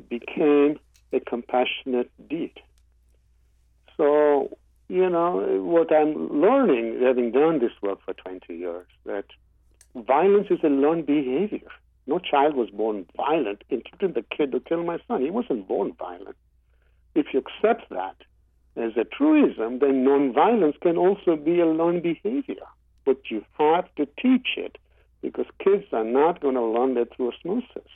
became 0.09 0.79
a 1.13 1.21
compassionate 1.21 2.11
deed. 2.29 2.53
So, 3.97 4.57
you 4.89 5.09
know, 5.09 5.63
what 5.63 5.95
I'm 5.95 6.41
learning, 6.41 7.01
having 7.03 7.33
done 7.33 7.61
this 7.61 7.73
work 7.83 8.01
for 8.05 8.15
20 8.15 8.55
years, 8.55 8.87
that 9.07 9.27
violence 9.95 10.49
is 10.51 10.59
a 10.63 10.69
learned 10.69 11.07
behavior. 11.07 11.69
No 12.07 12.19
child 12.19 12.55
was 12.55 12.71
born 12.71 13.07
violent, 13.17 13.63
including 13.71 14.13
the 14.13 14.37
kid 14.37 14.53
who 14.53 14.61
killed 14.61 14.87
my 14.87 14.99
son. 15.09 15.23
He 15.23 15.31
wasn't 15.31 15.67
born 15.69 15.93
violent. 15.99 16.37
If 17.15 17.27
you 17.33 17.41
accept 17.41 17.89
that 17.91 18.17
as 18.77 18.93
a 18.97 19.05
truism, 19.05 19.79
then 19.79 20.05
nonviolence 20.05 20.79
can 20.81 20.97
also 20.97 21.37
be 21.37 21.61
a 21.61 21.67
learned 21.67 22.03
behavior. 22.03 22.67
But 23.05 23.31
you 23.31 23.45
have 23.59 23.95
to 23.97 24.07
teach 24.21 24.49
it 24.57 24.77
because 25.23 25.47
kids 25.63 25.85
are 25.93 26.05
not 26.05 26.41
going 26.41 26.55
to 26.55 26.65
learn 26.65 26.95
that 26.95 27.15
through 27.15 27.33
osmosis. 27.33 27.91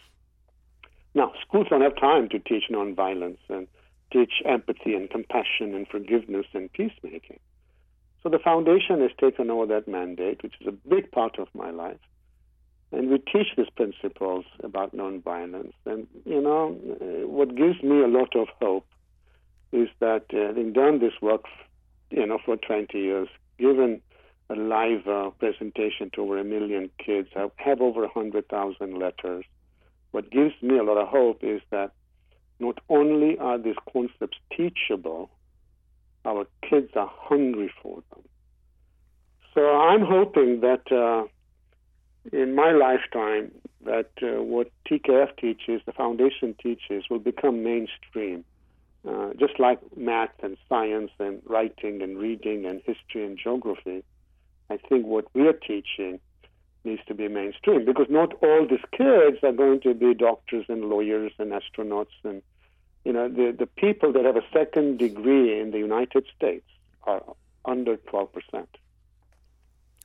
Now, 1.19 1.33
schools 1.45 1.67
don't 1.69 1.81
have 1.81 1.97
time 1.97 2.29
to 2.29 2.39
teach 2.39 2.71
nonviolence 2.71 3.39
and 3.49 3.67
teach 4.13 4.35
empathy 4.45 4.95
and 4.95 5.11
compassion 5.11 5.75
and 5.75 5.85
forgiveness 5.89 6.47
and 6.55 6.73
peacemaking. 6.73 7.41
So 8.23 8.29
the 8.29 8.39
foundation 8.39 9.01
has 9.01 9.11
taken 9.19 9.51
over 9.51 9.67
that 9.67 9.89
mandate, 9.89 10.45
which 10.45 10.55
is 10.61 10.69
a 10.69 10.89
big 10.89 11.11
part 11.11 11.41
of 11.41 11.49
my 11.55 11.71
life. 11.71 11.99
And 12.93 13.11
we 13.11 13.19
teach 13.19 13.49
these 13.57 13.69
principles 13.75 14.45
about 14.63 14.95
nonviolence. 14.95 15.73
And, 15.87 16.07
you 16.25 16.41
know, 16.41 16.79
what 17.27 17.57
gives 17.57 17.83
me 17.83 18.01
a 18.01 18.07
lot 18.07 18.37
of 18.37 18.47
hope 18.63 18.87
is 19.73 19.89
that 19.99 20.27
uh, 20.33 20.47
having 20.47 20.73
done 20.73 21.01
this 21.01 21.15
work, 21.21 21.47
you 22.11 22.27
know, 22.27 22.39
for 22.45 22.57
20 22.57 22.97
years, 22.97 23.29
given 23.59 24.01
a 24.51 24.55
live 24.55 25.09
uh, 25.09 25.31
presentation 25.31 26.11
to 26.15 26.23
over 26.23 26.39
a 26.39 26.45
million 26.45 26.91
kids, 27.05 27.31
I 27.35 27.49
have 27.57 27.81
over 27.81 28.03
100,000 28.03 28.97
letters. 28.97 29.45
What 30.19 30.33
gives 30.33 30.55
me 30.63 30.77
a 30.77 30.83
lot 30.83 30.99
of 30.99 31.07
hope 31.07 31.45
is 31.45 31.61
that 31.71 31.93
not 32.59 32.81
only 32.89 33.39
are 33.39 33.57
these 33.57 33.77
concepts 33.93 34.37
teachable, 34.51 35.31
our 36.25 36.45
kids 36.69 36.91
are 36.97 37.09
hungry 37.15 37.73
for 37.81 38.03
them. 38.11 38.25
So 39.55 39.61
I'm 39.61 40.01
hoping 40.01 40.59
that 40.63 40.91
uh, 40.91 41.29
in 42.37 42.57
my 42.57 42.73
lifetime, 42.73 43.53
that 43.85 44.11
uh, 44.21 44.43
what 44.43 44.73
TKF 44.91 45.37
teaches, 45.37 45.83
the 45.87 45.93
foundation 45.93 46.57
teaches, 46.61 47.05
will 47.09 47.21
become 47.21 47.63
mainstream. 47.63 48.45
Uh, 49.09 49.35
just 49.39 49.61
like 49.61 49.79
math 49.97 50.35
and 50.43 50.57
science 50.69 51.13
and 51.21 51.41
writing 51.47 52.03
and 52.03 52.19
reading 52.19 52.67
and 52.67 52.83
history 52.85 53.25
and 53.25 53.39
geography, 53.41 54.03
I 54.69 54.79
think 54.79 55.07
what 55.07 55.27
we 55.33 55.47
are 55.47 55.53
teaching 55.53 56.19
needs 56.85 57.03
to 57.07 57.15
be 57.15 57.29
mainstream 57.29 57.85
because 57.85 58.07
not 58.09 58.33
all 58.43 58.67
these 58.69 58.85
kids 58.93 59.39
are 59.43 59.53
going 59.53 59.81
to 59.81 59.95
be 59.95 60.15
doctors 60.15 60.65
and 60.69 60.85
lawyers 60.85 61.33
and 61.39 61.53
astronauts 61.53 62.07
and 62.25 62.43
you 63.09 63.15
know, 63.15 63.27
the, 63.27 63.55
the 63.59 63.67
people 63.67 64.13
that 64.13 64.27
have 64.27 64.37
a 64.37 64.45
second 64.53 64.99
degree 64.99 65.59
in 65.59 65.71
the 65.71 65.79
United 65.79 66.27
States 66.37 66.67
are 67.05 67.23
under 67.65 67.97
12%. 67.97 68.29
Kids 68.53 68.67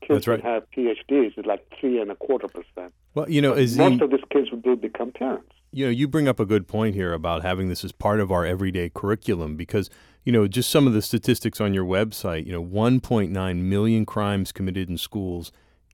That's 0.07 0.27
right. 0.27 0.41
that 0.41 0.47
have 0.47 0.63
PhDs 0.71 1.37
is 1.37 1.45
like 1.45 1.69
three 1.79 1.99
and 1.99 2.11
a 2.11 2.15
quarter 2.15 2.47
percent. 2.47 2.93
Well, 3.13 3.29
you 3.29 3.41
know, 3.41 3.55
most 3.55 3.77
in, 3.77 4.01
of 4.01 4.09
these 4.09 4.23
kids 4.29 4.49
will 4.51 4.77
become 4.77 5.11
parents. 5.11 5.51
You 5.71 5.85
know, 5.85 5.91
you 5.91 6.07
bring 6.07 6.29
up 6.29 6.39
a 6.39 6.45
good 6.45 6.65
point 6.65 6.95
here 6.95 7.13
about 7.13 7.41
having 7.41 7.67
this 7.67 7.83
as 7.83 7.91
part 7.91 8.21
of 8.21 8.31
our 8.31 8.45
everyday 8.45 8.89
curriculum 8.89 9.57
because, 9.57 9.89
you 10.23 10.31
know, 10.31 10.47
just 10.47 10.69
some 10.69 10.87
of 10.87 10.93
the 10.93 11.01
statistics 11.01 11.59
on 11.59 11.73
your 11.73 11.85
website, 11.85 12.45
you 12.45 12.53
know, 12.53 12.63
1.9 12.63 13.57
million 13.57 14.05
crimes 14.05 14.53
committed 14.53 14.89
in 14.89 14.97
schools 14.97 15.51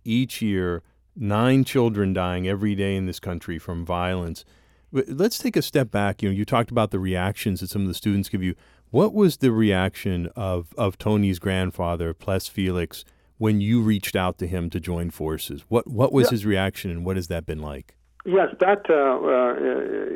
each 0.10 0.42
year, 0.42 0.84
nine 1.16 1.64
children 1.64 2.14
dying 2.14 2.48
every 2.48 2.76
day 2.76 2.96
in 2.96 3.06
this 3.06 3.20
country 3.20 3.60
from 3.60 3.86
violence. 3.86 4.44
Let's 4.92 5.38
take 5.38 5.56
a 5.56 5.62
step 5.62 5.92
back. 5.92 6.24
You 6.24 6.30
know, 6.30 6.36
you 6.36 6.46
talked 6.46 6.72
about 6.72 6.92
the 6.92 7.00
reactions 7.00 7.60
that 7.60 7.70
some 7.70 7.84
of 7.84 7.88
the 7.88 7.94
students 7.94 8.28
give 8.30 8.42
you. 8.42 8.56
What 8.90 9.14
was 9.14 9.38
the 9.38 9.52
reaction 9.52 10.30
of, 10.36 10.74
of 10.78 10.98
Tony's 10.98 11.38
grandfather, 11.38 12.14
Ples 12.16 12.48
Felix, 12.48 13.06
when 13.38 13.62
you 13.62 13.82
reached 13.82 14.16
out 14.16 14.40
to 14.40 14.48
him 14.48 14.70
to 14.72 14.80
join 14.80 15.12
forces? 15.12 15.64
What 15.68 15.88
what 15.88 16.12
was 16.12 16.26
yeah. 16.26 16.32
his 16.32 16.46
reaction, 16.46 16.90
and 16.90 17.06
what 17.06 17.16
has 17.16 17.28
that 17.28 17.46
been 17.46 17.62
like? 17.62 17.96
Yes, 18.26 18.50
that 18.60 18.90
uh, 18.90 18.94
uh, 18.94 19.54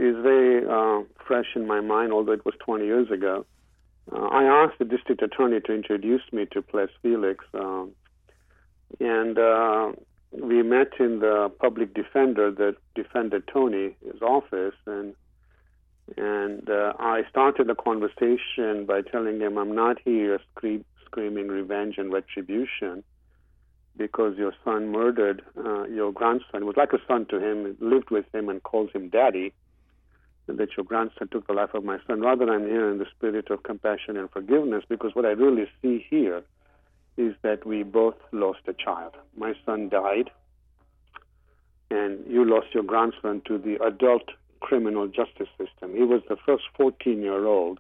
is 0.09 0.21
very 0.23 0.65
uh, 0.65 1.03
fresh 1.25 1.55
in 1.55 1.67
my 1.67 1.81
mind, 1.81 2.11
although 2.11 2.33
it 2.33 2.45
was 2.45 2.55
20 2.65 2.85
years 2.85 3.09
ago. 3.11 3.45
Uh, 4.11 4.25
I 4.25 4.43
asked 4.43 4.77
the 4.79 4.85
district 4.85 5.21
attorney 5.21 5.61
to 5.61 5.73
introduce 5.73 6.21
me 6.31 6.45
to 6.51 6.61
Ples 6.61 6.89
Felix, 7.01 7.45
um, 7.53 7.91
and 8.99 9.37
uh, 9.37 9.91
we 10.31 10.63
met 10.63 10.93
in 10.99 11.19
the 11.19 11.51
public 11.59 11.93
defender 11.93 12.51
that 12.51 12.75
defended 12.95 13.43
Tony, 13.51 13.95
his 14.03 14.21
office, 14.21 14.75
and 14.85 15.15
and 16.17 16.69
uh, 16.69 16.93
I 16.99 17.21
started 17.29 17.67
the 17.67 17.75
conversation 17.75 18.85
by 18.85 19.01
telling 19.01 19.39
him, 19.39 19.57
I'm 19.57 19.73
not 19.73 19.99
here 20.03 20.39
scream, 20.51 20.83
screaming 21.05 21.47
revenge 21.47 21.95
and 21.97 22.11
retribution 22.11 23.03
because 23.95 24.37
your 24.37 24.53
son 24.65 24.91
murdered 24.91 25.43
uh, 25.57 25.83
your 25.85 26.11
grandson. 26.11 26.63
It 26.63 26.65
was 26.65 26.75
like 26.75 26.93
a 26.93 26.99
son 27.07 27.25
to 27.27 27.39
him, 27.39 27.77
lived 27.79 28.09
with 28.09 28.25
him, 28.33 28.49
and 28.49 28.61
calls 28.61 28.91
him 28.91 29.09
daddy. 29.09 29.53
And 30.47 30.57
that 30.57 30.75
your 30.75 30.83
grandson 30.83 31.29
took 31.29 31.47
the 31.47 31.53
life 31.53 31.73
of 31.73 31.85
my 31.85 31.99
son. 32.05 32.19
Rather, 32.19 32.51
I'm 32.51 32.65
here 32.65 32.91
in 32.91 32.97
the 32.97 33.05
spirit 33.15 33.49
of 33.49 33.63
compassion 33.63 34.17
and 34.17 34.29
forgiveness 34.29 34.83
because 34.89 35.15
what 35.15 35.25
I 35.25 35.29
really 35.29 35.69
see 35.81 36.05
here 36.09 36.43
is 37.17 37.35
that 37.41 37.65
we 37.65 37.83
both 37.83 38.15
lost 38.31 38.59
a 38.67 38.73
child. 38.73 39.13
My 39.37 39.53
son 39.65 39.89
died, 39.89 40.29
and 41.91 42.19
you 42.27 42.43
lost 42.45 42.67
your 42.73 42.83
grandson 42.83 43.41
to 43.47 43.57
the 43.57 43.83
adult 43.83 44.29
criminal 44.59 45.07
justice 45.07 45.49
system. 45.57 45.93
He 45.95 46.03
was 46.03 46.21
the 46.29 46.37
first 46.45 46.63
14 46.77 47.21
year 47.21 47.45
old 47.45 47.79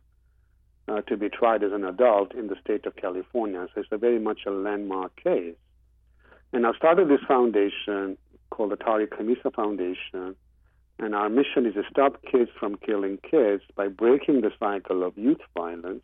uh, 0.87 1.01
to 1.01 1.17
be 1.17 1.29
tried 1.29 1.63
as 1.63 1.71
an 1.71 1.83
adult 1.83 2.33
in 2.35 2.47
the 2.47 2.55
state 2.61 2.85
of 2.85 2.95
California. 2.95 3.67
So 3.73 3.81
it's 3.81 3.89
a 3.91 3.97
very 3.97 4.19
much 4.19 4.41
a 4.45 4.51
landmark 4.51 5.15
case. 5.23 5.55
And 6.51 6.67
I've 6.67 6.75
started 6.75 7.09
this 7.09 7.21
foundation 7.27 8.17
called 8.51 8.71
the 8.71 8.77
Tariq 8.77 9.09
Khamisa 9.09 9.53
Foundation. 9.53 10.35
And 10.99 11.15
our 11.15 11.29
mission 11.29 11.65
is 11.65 11.73
to 11.73 11.83
stop 11.89 12.21
kids 12.23 12.51
from 12.59 12.75
killing 12.77 13.17
kids 13.29 13.63
by 13.75 13.87
breaking 13.87 14.41
the 14.41 14.51
cycle 14.59 15.03
of 15.03 15.17
youth 15.17 15.41
violence. 15.57 16.03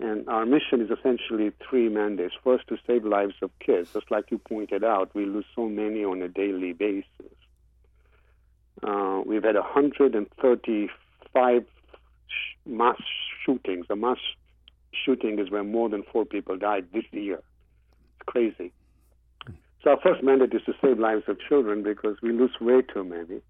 And 0.00 0.28
our 0.28 0.46
mission 0.46 0.80
is 0.80 0.90
essentially 0.90 1.50
three 1.68 1.88
mandates. 1.88 2.34
First, 2.44 2.68
to 2.68 2.78
save 2.86 3.04
lives 3.04 3.34
of 3.42 3.50
kids. 3.58 3.92
Just 3.92 4.08
like 4.10 4.30
you 4.30 4.38
pointed 4.38 4.84
out, 4.84 5.14
we 5.14 5.26
lose 5.26 5.44
so 5.56 5.68
many 5.68 6.04
on 6.04 6.22
a 6.22 6.28
daily 6.28 6.72
basis. 6.72 7.06
Uh, 8.82 9.20
we've 9.26 9.42
had 9.42 9.56
135 9.56 11.66
mass 12.64 12.96
shootings. 13.44 13.86
A 13.90 13.96
mass 13.96 14.18
shooting 15.04 15.40
is 15.40 15.50
where 15.50 15.64
more 15.64 15.88
than 15.88 16.04
four 16.12 16.24
people 16.24 16.56
died 16.56 16.86
this 16.92 17.04
year. 17.10 17.38
It's 17.38 18.26
crazy. 18.26 18.72
So 19.82 19.90
our 19.90 20.00
first 20.00 20.22
mandate 20.22 20.54
is 20.54 20.62
to 20.66 20.74
save 20.82 20.98
lives 20.98 21.24
of 21.28 21.38
children 21.48 21.82
because 21.82 22.16
we 22.22 22.32
lose 22.32 22.52
way 22.60 22.82
too 22.82 23.04
many. 23.04 23.40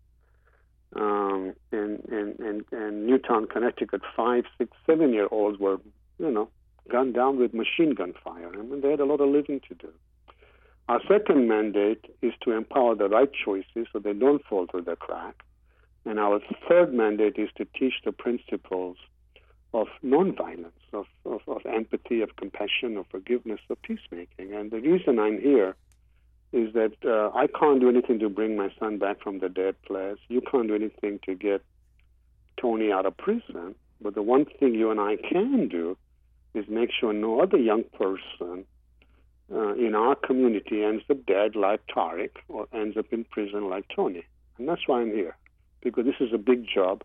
Um, 0.97 1.55
and, 1.73 2.03
and, 2.11 2.39
and, 2.39 2.65
and 2.73 3.07
Newtown, 3.07 3.47
Connecticut, 3.47 4.01
five, 4.17 4.45
six, 4.57 4.71
seven 4.87 5.13
year 5.13 5.29
olds 5.31 5.59
were, 5.59 5.79
you 6.19 6.31
know, 6.31 6.49
gunned 6.91 7.15
down 7.15 7.39
with 7.39 7.55
machine 7.55 7.95
gun 7.95 8.15
fire. 8.25 8.51
I 8.53 8.63
mean, 8.63 8.81
they 8.81 8.91
had 8.91 9.01
a 9.01 9.05
lot 9.05 9.21
of 9.21 9.29
living 9.29 9.61
to 9.69 9.75
do. 9.75 9.93
Our 10.89 11.01
second 11.07 11.49
mandate 11.49 12.05
is 12.23 12.33
to 12.43 12.53
empower 12.53 12.95
the 12.95 13.09
right 13.09 13.31
choices 13.45 13.87
so 13.93 13.99
they 13.99 14.15
don't 14.15 14.45
fall 14.45 14.67
through 14.67 14.83
the 14.83 14.97
crack. 14.97 15.45
And 16.07 16.19
our 16.19 16.41
third 16.69 16.95
mandate 16.95 17.37
is 17.37 17.51
to 17.57 17.67
teach 17.67 17.95
the 18.05 18.13
principles 18.13 18.97
of 19.75 19.89
nonviolence, 20.03 20.73
of, 20.95 21.05
of, 21.27 21.43
of 21.47 21.67
empathy, 21.67 22.23
of 22.23 22.37
compassion, 22.37 22.97
of 22.97 23.07
forgiveness, 23.11 23.61
of 23.69 23.81
peacemaking. 23.83 24.55
And 24.55 24.71
the 24.71 24.81
reason 24.81 25.19
I'm 25.19 25.39
here 25.39 25.77
is 26.53 26.73
that 26.73 26.95
uh, 27.05 27.37
I 27.37 27.47
can't 27.49 27.79
do 27.81 27.91
anything 27.91 28.19
to 28.21 28.31
bring 28.31 28.57
my 28.57 28.73
son 28.79 28.97
back 28.97 29.21
from 29.23 29.41
the 29.41 29.51
dead 29.51 29.75
place. 29.83 30.17
You 30.29 30.41
can't 30.41 30.69
do 30.69 30.75
anything 30.75 31.21
to 31.27 31.35
get 31.35 31.63
Tony 32.59 32.91
out 32.91 33.05
of 33.05 33.15
prison. 33.19 33.75
But 34.01 34.15
the 34.15 34.23
one 34.23 34.47
thing 34.47 34.75
you 34.75 34.91
and 34.91 34.99
I 34.99 35.17
can 35.17 35.69
do 35.69 35.99
is 36.59 36.69
make 36.69 36.91
sure 36.99 37.13
no 37.13 37.41
other 37.41 37.57
young 37.57 37.85
person 37.85 38.65
uh, 39.53 39.75
in 39.75 39.95
our 39.95 40.15
community 40.15 40.83
ends 40.85 41.05
up 41.11 41.25
dead 41.27 41.57
like 41.57 41.81
Tariq 41.87 42.31
or 42.49 42.67
ends 42.73 42.97
up 42.97 43.07
in 43.13 43.25
prison 43.25 43.69
like 43.69 43.87
Tony. 43.95 44.25
And 44.59 44.69
that's 44.69 44.87
why 44.87 45.01
I'm 45.01 45.13
here, 45.13 45.37
because 45.83 46.05
this 46.05 46.21
is 46.21 46.33
a 46.35 46.39
big 46.39 46.67
job, 46.67 47.03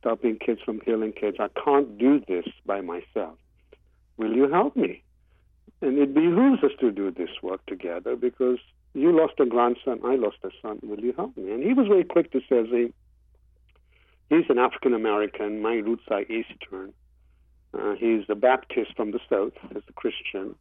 stopping 0.00 0.38
kids 0.38 0.60
from 0.64 0.80
killing 0.80 1.12
kids. 1.12 1.38
I 1.40 1.48
can't 1.64 1.96
do 1.96 2.20
this 2.28 2.46
by 2.66 2.80
myself. 2.80 3.38
Will 4.16 4.34
you 4.34 4.50
help 4.50 4.76
me? 4.76 5.02
And 5.80 5.96
it 5.98 6.12
behooves 6.12 6.62
us 6.64 6.72
to 6.80 6.90
do 6.90 7.10
this 7.10 7.30
work 7.42 7.64
together 7.66 8.16
because 8.16 8.58
you 8.94 9.16
lost 9.16 9.34
a 9.38 9.46
grandson, 9.46 10.00
I 10.04 10.16
lost 10.16 10.38
a 10.42 10.50
son. 10.60 10.80
Will 10.82 10.98
you 10.98 11.12
help 11.12 11.36
me? 11.36 11.52
And 11.52 11.62
he 11.62 11.72
was 11.72 11.86
very 11.86 12.04
quick 12.04 12.32
to 12.32 12.40
say, 12.48 12.92
he's 14.28 14.50
an 14.50 14.58
African 14.58 14.92
American. 14.92 15.62
My 15.62 15.74
roots 15.74 16.02
are 16.10 16.22
Eastern. 16.22 16.92
Uh, 17.78 17.94
he's 17.94 18.24
a 18.28 18.34
Baptist 18.34 18.96
from 18.96 19.12
the 19.12 19.20
South, 19.30 19.52
as 19.74 19.82
a 19.88 19.92
Christian. 19.92 20.54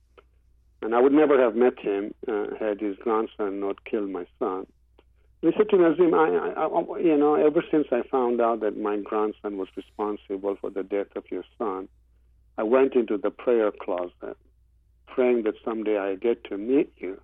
And 0.81 0.93
I 0.93 1.01
would 1.01 1.13
never 1.13 1.41
have 1.41 1.55
met 1.55 1.79
him 1.79 2.13
uh, 2.27 2.55
had 2.59 2.79
his 2.79 2.95
grandson 2.97 3.59
not 3.59 3.83
killed 3.85 4.09
my 4.09 4.25
son. 4.37 4.67
He 5.41 5.51
said 5.55 5.69
to 5.69 5.77
Nazim, 5.77 6.13
I, 6.13 6.53
I, 6.57 6.65
I, 6.65 6.99
you 6.99 7.17
know, 7.17 7.35
ever 7.35 7.63
since 7.71 7.87
I 7.91 8.01
found 8.09 8.41
out 8.41 8.61
that 8.61 8.77
my 8.77 8.97
grandson 8.97 9.57
was 9.57 9.67
responsible 9.75 10.57
for 10.59 10.69
the 10.69 10.83
death 10.83 11.15
of 11.15 11.23
your 11.31 11.43
son, 11.57 11.87
I 12.57 12.63
went 12.63 12.95
into 12.95 13.17
the 13.17 13.29
prayer 13.29 13.71
closet, 13.71 14.37
praying 15.07 15.43
that 15.43 15.53
someday 15.63 15.97
I 15.97 16.15
get 16.15 16.43
to 16.45 16.57
meet 16.57 16.91
you 16.97 17.21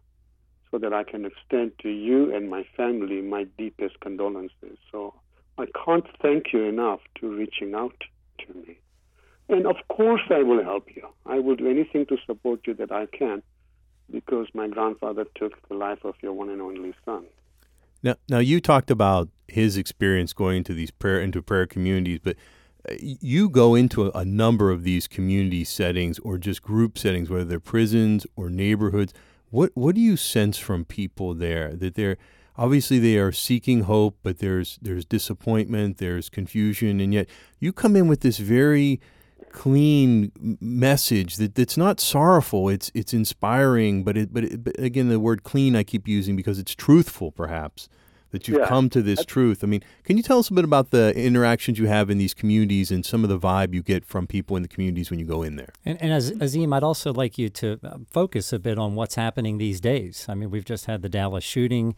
so 0.69 0.77
that 0.77 0.93
I 0.93 1.03
can 1.03 1.25
extend 1.25 1.71
to 1.79 1.89
you 1.89 2.35
and 2.35 2.49
my 2.49 2.65
family 2.77 3.21
my 3.21 3.45
deepest 3.57 3.99
condolences. 3.99 4.77
So 4.91 5.13
I 5.57 5.65
can't 5.85 6.05
thank 6.21 6.53
you 6.53 6.63
enough 6.63 6.99
to 7.19 7.35
reaching 7.35 7.73
out 7.75 7.95
to 8.39 8.53
me. 8.53 8.79
And 9.53 9.67
of 9.67 9.75
course, 9.87 10.21
I 10.29 10.41
will 10.41 10.63
help 10.63 10.87
you. 10.95 11.07
I 11.25 11.39
will 11.39 11.55
do 11.55 11.69
anything 11.69 12.07
to 12.07 12.17
support 12.25 12.61
you 12.65 12.73
that 12.75 12.91
I 12.91 13.05
can 13.05 13.43
because 14.11 14.47
my 14.53 14.67
grandfather 14.67 15.25
took 15.35 15.67
the 15.69 15.75
life 15.75 16.03
of 16.03 16.15
your 16.21 16.33
one 16.33 16.49
and 16.49 16.61
only 16.61 16.93
son. 17.05 17.25
Now, 18.01 18.15
now 18.27 18.39
you 18.39 18.59
talked 18.59 18.89
about 18.91 19.29
his 19.47 19.77
experience 19.77 20.33
going 20.33 20.57
into 20.57 20.73
these 20.73 20.91
prayer 20.91 21.21
into 21.21 21.41
prayer 21.41 21.67
communities, 21.67 22.19
but 22.21 22.35
uh, 22.89 22.95
you 22.99 23.47
go 23.47 23.75
into 23.75 24.07
a, 24.07 24.11
a 24.11 24.25
number 24.25 24.71
of 24.71 24.83
these 24.83 25.07
community 25.07 25.63
settings 25.63 26.19
or 26.19 26.37
just 26.37 26.61
group 26.61 26.97
settings, 26.97 27.29
whether 27.29 27.45
they're 27.45 27.59
prisons 27.59 28.25
or 28.35 28.49
neighborhoods. 28.49 29.13
What 29.51 29.71
what 29.75 29.93
do 29.93 30.01
you 30.01 30.17
sense 30.17 30.57
from 30.57 30.83
people 30.83 31.35
there 31.35 31.75
that 31.75 31.93
they're 31.93 32.17
obviously 32.57 32.97
they 32.97 33.17
are 33.17 33.31
seeking 33.31 33.81
hope, 33.81 34.17
but 34.23 34.39
there's 34.39 34.79
there's 34.81 35.05
disappointment, 35.05 35.99
there's 35.99 36.27
confusion, 36.27 36.99
and 36.99 37.13
yet 37.13 37.29
you 37.59 37.71
come 37.71 37.95
in 37.95 38.07
with 38.07 38.21
this 38.21 38.39
very 38.39 38.99
clean 39.53 40.31
message 40.59 41.37
that 41.37 41.55
that's 41.55 41.77
not 41.77 41.99
sorrowful. 41.99 42.67
It's 42.67 42.91
it's 42.93 43.13
inspiring, 43.13 44.03
but 44.03 44.17
it, 44.17 44.33
but, 44.33 44.43
it, 44.43 44.63
but 44.63 44.77
again, 44.77 45.07
the 45.07 45.19
word 45.19 45.43
clean 45.43 45.75
I 45.75 45.83
keep 45.83 46.07
using 46.07 46.35
because 46.35 46.59
it's 46.59 46.75
truthful, 46.75 47.31
perhaps 47.31 47.87
that 48.31 48.47
you've 48.47 48.59
yeah. 48.59 48.67
come 48.67 48.89
to 48.89 49.01
this 49.03 49.23
truth. 49.23 49.63
I 49.63 49.67
mean, 49.67 49.83
can 50.03 50.17
you 50.17 50.23
tell 50.23 50.39
us 50.39 50.49
a 50.49 50.53
bit 50.53 50.63
about 50.63 50.89
the 50.89 51.15
interactions 51.15 51.77
you 51.77 51.85
have 51.85 52.09
in 52.09 52.17
these 52.17 52.33
communities 52.33 52.89
and 52.89 53.05
some 53.05 53.23
of 53.23 53.29
the 53.29 53.37
vibe 53.37 53.75
you 53.75 53.83
get 53.83 54.03
from 54.05 54.25
people 54.25 54.57
in 54.57 54.63
the 54.63 54.67
communities 54.67 55.11
when 55.11 55.19
you 55.19 55.25
go 55.25 55.43
in 55.43 55.55
there? 55.55 55.69
And, 55.85 56.01
and 56.01 56.11
as 56.11 56.31
Azim, 56.41 56.73
I'd 56.73 56.83
also 56.83 57.13
like 57.13 57.37
you 57.37 57.49
to 57.49 57.79
uh, 57.83 57.97
focus 58.09 58.51
a 58.51 58.57
bit 58.57 58.79
on 58.79 58.95
what's 58.95 59.15
happening 59.15 59.59
these 59.59 59.79
days. 59.79 60.25
I 60.27 60.33
mean, 60.33 60.49
we've 60.49 60.65
just 60.65 60.87
had 60.87 61.03
the 61.03 61.09
Dallas 61.09 61.43
shooting. 61.43 61.95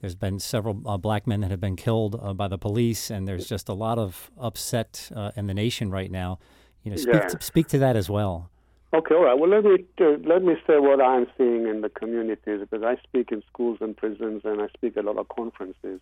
There's 0.00 0.16
been 0.16 0.40
several 0.40 0.82
uh, 0.84 0.96
black 0.96 1.24
men 1.24 1.40
that 1.42 1.52
have 1.52 1.60
been 1.60 1.76
killed 1.76 2.20
uh, 2.20 2.34
by 2.34 2.48
the 2.48 2.58
police, 2.58 3.08
and 3.08 3.26
there's 3.28 3.48
just 3.48 3.68
a 3.68 3.72
lot 3.72 3.96
of 3.96 4.32
upset 4.38 5.08
uh, 5.14 5.30
in 5.36 5.46
the 5.46 5.54
nation 5.54 5.92
right 5.92 6.10
now. 6.10 6.40
You 6.86 6.92
know, 6.92 6.96
speak, 6.98 7.14
yeah. 7.14 7.26
to, 7.26 7.42
speak 7.42 7.66
to 7.68 7.78
that 7.78 7.96
as 7.96 8.08
well. 8.08 8.48
Okay, 8.94 9.16
all 9.16 9.24
right. 9.24 9.36
Well, 9.36 9.50
let 9.50 9.64
me 9.64 9.84
uh, 10.00 10.18
let 10.24 10.44
me 10.44 10.54
say 10.68 10.78
what 10.78 11.00
I'm 11.00 11.26
seeing 11.36 11.66
in 11.66 11.80
the 11.80 11.88
communities 11.88 12.60
because 12.60 12.84
I 12.84 12.96
speak 13.02 13.32
in 13.32 13.42
schools 13.48 13.78
and 13.80 13.96
prisons, 13.96 14.42
and 14.44 14.62
I 14.62 14.68
speak 14.68 14.96
at 14.96 15.04
a 15.04 15.10
lot 15.10 15.18
of 15.18 15.28
conferences. 15.28 16.00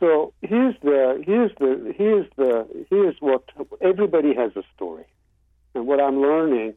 So 0.00 0.32
here's 0.42 0.74
the 0.82 1.22
here's 1.24 1.52
the 1.60 1.94
here's 1.96 2.26
the 2.34 2.66
here's 2.90 3.14
what 3.20 3.44
everybody 3.80 4.34
has 4.34 4.50
a 4.56 4.64
story, 4.74 5.06
and 5.76 5.86
what 5.86 6.00
I'm 6.00 6.20
learning 6.20 6.74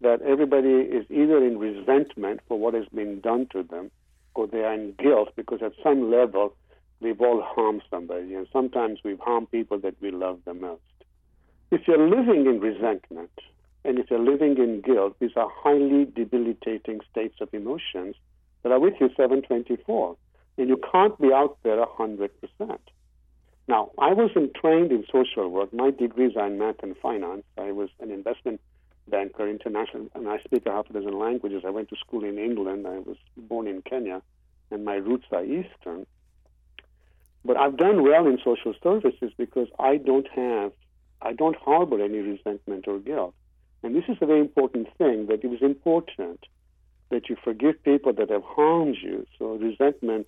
that 0.00 0.20
everybody 0.22 0.70
is 0.70 1.06
either 1.08 1.38
in 1.46 1.56
resentment 1.56 2.40
for 2.48 2.58
what 2.58 2.74
has 2.74 2.86
been 2.92 3.20
done 3.20 3.46
to 3.52 3.62
them, 3.62 3.92
or 4.34 4.48
they 4.48 4.64
are 4.64 4.74
in 4.74 4.94
guilt 4.98 5.28
because 5.36 5.62
at 5.62 5.74
some 5.84 6.10
level 6.10 6.52
we've 6.98 7.20
all 7.20 7.42
harmed 7.42 7.82
somebody, 7.88 8.34
and 8.34 8.48
sometimes 8.52 8.98
we've 9.04 9.20
harmed 9.20 9.52
people 9.52 9.78
that 9.78 9.94
we 10.00 10.10
love 10.10 10.40
the 10.44 10.54
most. 10.54 10.82
If 11.70 11.86
you're 11.86 12.08
living 12.08 12.46
in 12.46 12.60
resentment 12.60 13.30
and 13.84 13.98
if 13.98 14.10
you're 14.10 14.18
living 14.18 14.58
in 14.58 14.80
guilt, 14.80 15.16
these 15.20 15.36
are 15.36 15.48
highly 15.50 16.04
debilitating 16.04 17.00
states 17.10 17.36
of 17.40 17.52
emotions 17.52 18.16
that 18.62 18.72
are 18.72 18.80
with 18.80 18.94
you 19.00 19.08
724. 19.16 20.16
And 20.58 20.68
you 20.68 20.80
can't 20.92 21.18
be 21.20 21.32
out 21.32 21.56
there 21.62 21.84
100%. 21.84 22.30
Now, 23.68 23.92
I 23.98 24.12
wasn't 24.12 24.54
trained 24.54 24.90
in 24.90 25.04
social 25.12 25.48
work. 25.48 25.72
My 25.72 25.90
degrees 25.90 26.36
are 26.36 26.48
in 26.48 26.58
math 26.58 26.82
and 26.82 26.96
finance. 26.96 27.44
I 27.56 27.70
was 27.70 27.88
an 28.00 28.10
investment 28.10 28.60
banker, 29.08 29.48
international, 29.48 30.08
and 30.14 30.28
I 30.28 30.38
speak 30.40 30.66
a 30.66 30.70
half 30.70 30.90
a 30.90 30.92
dozen 30.92 31.18
languages. 31.18 31.62
I 31.66 31.70
went 31.70 31.88
to 31.90 31.96
school 31.96 32.24
in 32.24 32.38
England. 32.38 32.86
I 32.86 32.98
was 32.98 33.16
born 33.36 33.66
in 33.68 33.82
Kenya, 33.82 34.22
and 34.70 34.84
my 34.84 34.94
roots 34.94 35.26
are 35.32 35.44
Eastern. 35.44 36.06
But 37.44 37.56
I've 37.56 37.76
done 37.76 38.02
well 38.02 38.26
in 38.26 38.38
social 38.44 38.74
services 38.82 39.32
because 39.36 39.68
I 39.78 39.96
don't 39.96 40.28
have, 40.28 40.72
I 41.22 41.32
don't 41.32 41.56
harbor 41.56 42.02
any 42.02 42.18
resentment 42.18 42.86
or 42.88 42.98
guilt. 42.98 43.34
And 43.82 43.94
this 43.94 44.04
is 44.08 44.16
a 44.20 44.26
very 44.26 44.40
important 44.40 44.88
thing 44.98 45.26
that 45.26 45.44
it 45.44 45.48
is 45.48 45.62
important 45.62 46.46
that 47.10 47.28
you 47.28 47.36
forgive 47.42 47.82
people 47.82 48.12
that 48.14 48.30
have 48.30 48.44
harmed 48.44 48.96
you. 49.02 49.26
So 49.38 49.54
resentment 49.54 50.26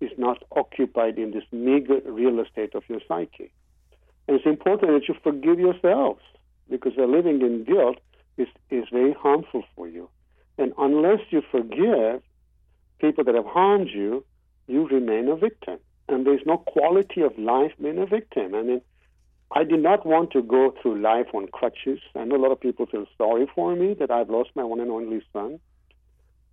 is 0.00 0.10
not 0.18 0.42
occupied 0.52 1.18
in 1.18 1.30
this 1.30 1.44
meager 1.52 2.00
real 2.04 2.40
estate 2.40 2.74
of 2.74 2.82
your 2.88 3.00
psyche. 3.06 3.52
And 4.26 4.36
it's 4.36 4.46
important 4.46 4.92
that 4.92 5.08
you 5.08 5.14
forgive 5.22 5.60
yourselves 5.60 6.22
because 6.68 6.92
living 6.96 7.42
in 7.42 7.64
guilt 7.64 7.98
is, 8.36 8.48
is 8.70 8.84
very 8.90 9.12
harmful 9.12 9.64
for 9.76 9.86
you. 9.86 10.08
And 10.58 10.72
unless 10.78 11.20
you 11.30 11.42
forgive 11.50 12.22
people 12.98 13.24
that 13.24 13.34
have 13.34 13.46
harmed 13.46 13.90
you, 13.90 14.24
you 14.66 14.88
remain 14.88 15.28
a 15.28 15.36
victim. 15.36 15.78
And 16.08 16.26
there's 16.26 16.44
no 16.46 16.58
quality 16.58 17.22
of 17.22 17.38
life 17.38 17.72
being 17.80 17.98
a 17.98 18.06
victim. 18.06 18.54
I 18.54 18.62
mean, 18.62 18.80
I 19.52 19.64
did 19.64 19.82
not 19.82 20.04
want 20.04 20.32
to 20.32 20.42
go 20.42 20.74
through 20.80 21.00
life 21.00 21.28
on 21.32 21.46
crutches. 21.48 22.00
I 22.14 22.24
know 22.24 22.36
a 22.36 22.42
lot 22.42 22.52
of 22.52 22.60
people 22.60 22.86
feel 22.86 23.06
sorry 23.16 23.46
for 23.54 23.74
me 23.76 23.94
that 23.94 24.10
I've 24.10 24.30
lost 24.30 24.50
my 24.54 24.64
one 24.64 24.80
and 24.80 24.90
only 24.90 25.22
son. 25.32 25.60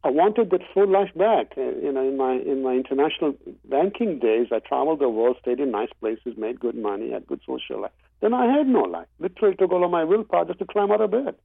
I 0.03 0.09
wanted 0.09 0.49
that 0.49 0.61
full 0.73 0.87
life 0.87 1.13
back. 1.15 1.53
Uh, 1.57 1.61
you 1.61 1.91
know, 1.91 2.01
in 2.01 2.17
my 2.17 2.33
in 2.33 2.63
my 2.63 2.73
international 2.73 3.35
banking 3.65 4.17
days, 4.19 4.47
I 4.51 4.59
traveled 4.59 4.99
the 4.99 5.09
world, 5.09 5.37
stayed 5.41 5.59
in 5.59 5.71
nice 5.71 5.91
places, 5.99 6.35
made 6.37 6.59
good 6.59 6.75
money, 6.75 7.11
had 7.11 7.27
good 7.27 7.41
social 7.45 7.81
life. 7.81 7.91
Then 8.19 8.33
I 8.33 8.45
had 8.45 8.67
no 8.67 8.81
life. 8.81 9.07
Literally 9.19 9.55
took 9.55 9.71
all 9.71 9.83
of 9.83 9.91
my 9.91 10.03
willpower 10.03 10.45
just 10.45 10.59
to 10.59 10.65
climb 10.65 10.91
out 10.91 11.01
of 11.01 11.11
bed. 11.11 11.35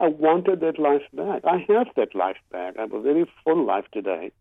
I 0.00 0.08
wanted 0.08 0.60
that 0.60 0.78
life 0.78 1.02
back. 1.12 1.42
I 1.44 1.64
have 1.68 1.88
that 1.96 2.14
life 2.14 2.36
back. 2.50 2.74
I 2.78 2.82
have 2.82 2.92
a 2.92 3.00
very 3.00 3.26
full 3.44 3.64
life 3.64 3.86
today. 3.92 4.32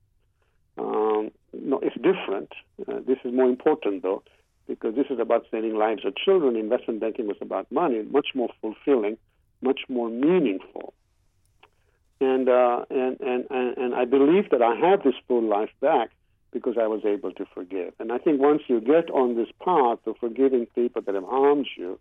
Um, 0.77 1.31
no, 1.53 1.79
it's 1.79 1.95
different. 1.95 2.51
Uh, 2.87 2.99
this 3.05 3.17
is 3.23 3.33
more 3.33 3.47
important 3.49 4.03
though, 4.03 4.23
because 4.67 4.95
this 4.95 5.07
is 5.09 5.19
about 5.19 5.45
saving 5.51 5.75
lives 5.75 6.05
of 6.05 6.15
children. 6.15 6.55
Investment 6.55 6.99
banking 6.99 7.27
was 7.27 7.37
about 7.41 7.71
money, 7.71 8.01
much 8.03 8.27
more 8.33 8.49
fulfilling, 8.61 9.17
much 9.61 9.81
more 9.87 10.09
meaningful. 10.09 10.93
And, 12.21 12.47
uh, 12.47 12.85
and, 12.89 13.19
and, 13.19 13.45
and, 13.49 13.77
and 13.77 13.95
I 13.95 14.05
believe 14.05 14.49
that 14.51 14.61
I 14.61 14.75
have 14.75 15.03
this 15.03 15.15
full 15.27 15.43
life 15.43 15.71
back 15.81 16.11
because 16.51 16.77
I 16.79 16.87
was 16.87 17.03
able 17.03 17.33
to 17.33 17.45
forgive. 17.53 17.93
And 17.99 18.11
I 18.11 18.17
think 18.17 18.39
once 18.39 18.61
you 18.67 18.79
get 18.79 19.09
on 19.11 19.35
this 19.35 19.49
path 19.63 19.99
of 20.05 20.15
forgiving 20.17 20.65
people 20.67 21.01
that 21.01 21.13
have 21.13 21.25
harmed 21.25 21.67
you, 21.75 21.99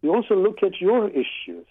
you 0.00 0.14
also 0.14 0.36
look 0.36 0.62
at 0.62 0.80
your 0.80 1.08
issues. 1.08 1.66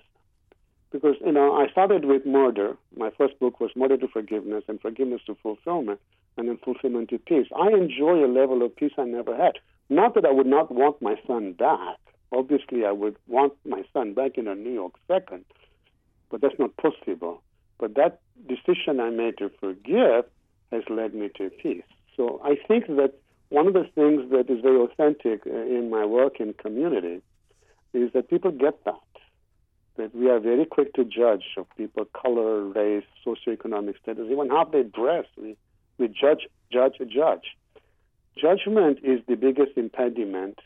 Because, 0.91 1.15
you 1.25 1.31
know, 1.31 1.55
I 1.55 1.67
started 1.69 2.05
with 2.05 2.25
murder. 2.25 2.75
My 2.95 3.09
first 3.17 3.39
book 3.39 3.59
was 3.59 3.71
Murder 3.75 3.97
to 3.97 4.07
Forgiveness 4.07 4.63
and 4.67 4.81
Forgiveness 4.81 5.21
to 5.27 5.35
Fulfillment, 5.35 5.99
and 6.37 6.47
then 6.47 6.57
Fulfillment 6.57 7.09
to 7.09 7.17
Peace. 7.17 7.47
I 7.57 7.69
enjoy 7.69 8.25
a 8.25 8.27
level 8.27 8.61
of 8.63 8.75
peace 8.75 8.93
I 8.97 9.05
never 9.05 9.35
had. 9.35 9.59
Not 9.89 10.15
that 10.15 10.25
I 10.25 10.31
would 10.31 10.47
not 10.47 10.71
want 10.71 11.01
my 11.01 11.15
son 11.27 11.53
back. 11.53 11.97
Obviously, 12.31 12.85
I 12.85 12.91
would 12.91 13.15
want 13.27 13.53
my 13.65 13.83
son 13.93 14.13
back 14.13 14.37
in 14.37 14.47
a 14.47 14.55
New 14.55 14.71
York 14.71 14.93
second, 15.07 15.45
but 16.29 16.41
that's 16.41 16.57
not 16.57 16.75
possible. 16.77 17.41
But 17.77 17.95
that 17.95 18.19
decision 18.47 18.99
I 18.99 19.09
made 19.09 19.37
to 19.37 19.49
forgive 19.59 20.25
has 20.71 20.83
led 20.89 21.13
me 21.13 21.29
to 21.37 21.49
peace. 21.49 21.83
So 22.17 22.41
I 22.43 22.55
think 22.67 22.87
that 22.87 23.13
one 23.49 23.67
of 23.67 23.73
the 23.73 23.87
things 23.95 24.31
that 24.31 24.49
is 24.49 24.61
very 24.61 24.79
authentic 24.81 25.45
uh, 25.45 25.51
in 25.51 25.89
my 25.89 26.05
work 26.05 26.39
in 26.39 26.53
community 26.53 27.21
is 27.93 28.11
that 28.13 28.29
people 28.29 28.51
get 28.51 28.83
that. 28.85 28.95
That 29.97 30.13
we 30.13 30.29
are 30.29 30.39
very 30.39 30.65
quick 30.65 30.93
to 30.95 31.05
judge 31.05 31.45
of 31.57 31.67
people, 31.77 32.05
color, 32.05 32.65
race, 32.65 33.05
socioeconomic 33.25 33.97
status, 34.01 34.27
even 34.29 34.49
how 34.49 34.65
they 34.65 34.83
dress. 34.83 35.25
We, 35.37 35.55
we 35.97 36.07
judge, 36.07 36.47
judge, 36.71 36.97
judge. 37.07 37.55
Judgment 38.37 38.99
is 39.03 39.21
the 39.27 39.35
biggest 39.35 39.77
impediment 39.77 40.59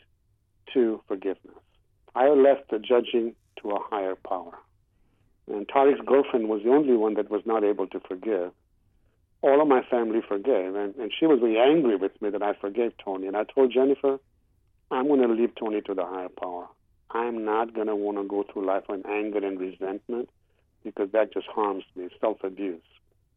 to 0.74 1.00
forgiveness. 1.06 1.56
I 2.14 2.28
left 2.28 2.70
the 2.70 2.78
judging 2.78 3.34
to 3.62 3.70
a 3.70 3.78
higher 3.90 4.16
power. 4.16 4.58
And 5.46 5.68
Tariq's 5.68 6.00
girlfriend 6.04 6.48
was 6.48 6.62
the 6.64 6.70
only 6.70 6.96
one 6.96 7.14
that 7.14 7.30
was 7.30 7.42
not 7.44 7.62
able 7.62 7.86
to 7.88 8.00
forgive. 8.00 8.50
All 9.42 9.62
of 9.62 9.68
my 9.68 9.82
family 9.90 10.20
forgave, 10.26 10.74
and, 10.74 10.94
and 10.96 11.12
she 11.18 11.26
was 11.26 11.40
very 11.40 11.58
angry 11.58 11.96
with 11.96 12.20
me 12.20 12.30
that 12.30 12.42
I 12.42 12.54
forgave 12.54 12.92
Tony. 13.02 13.26
And 13.26 13.36
I 13.36 13.44
told 13.44 13.72
Jennifer, 13.72 14.18
I'm 14.90 15.06
going 15.06 15.22
to 15.22 15.32
leave 15.32 15.54
Tony 15.54 15.80
to 15.82 15.94
the 15.94 16.04
higher 16.04 16.28
power. 16.28 16.66
I'm 17.10 17.44
not 17.44 17.74
going 17.74 17.86
to 17.86 17.96
want 17.96 18.18
to 18.18 18.24
go 18.24 18.44
through 18.52 18.66
life 18.66 18.84
with 18.88 19.06
anger 19.06 19.44
and 19.44 19.58
resentment 19.58 20.28
because 20.84 21.10
that 21.12 21.32
just 21.32 21.46
harms 21.46 21.84
me, 21.96 22.08
self 22.20 22.38
abuse. 22.42 22.82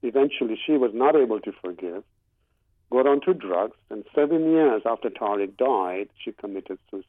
Eventually, 0.01 0.59
she 0.65 0.73
was 0.73 0.91
not 0.93 1.15
able 1.15 1.39
to 1.39 1.51
forgive, 1.61 2.03
got 2.93 3.07
onto 3.07 3.33
drugs, 3.33 3.75
and 3.89 4.03
seven 4.15 4.51
years 4.51 4.83
after 4.85 5.09
Tariq 5.09 5.57
died, 5.57 6.09
she 6.23 6.31
committed 6.31 6.79
suicide. 6.89 7.07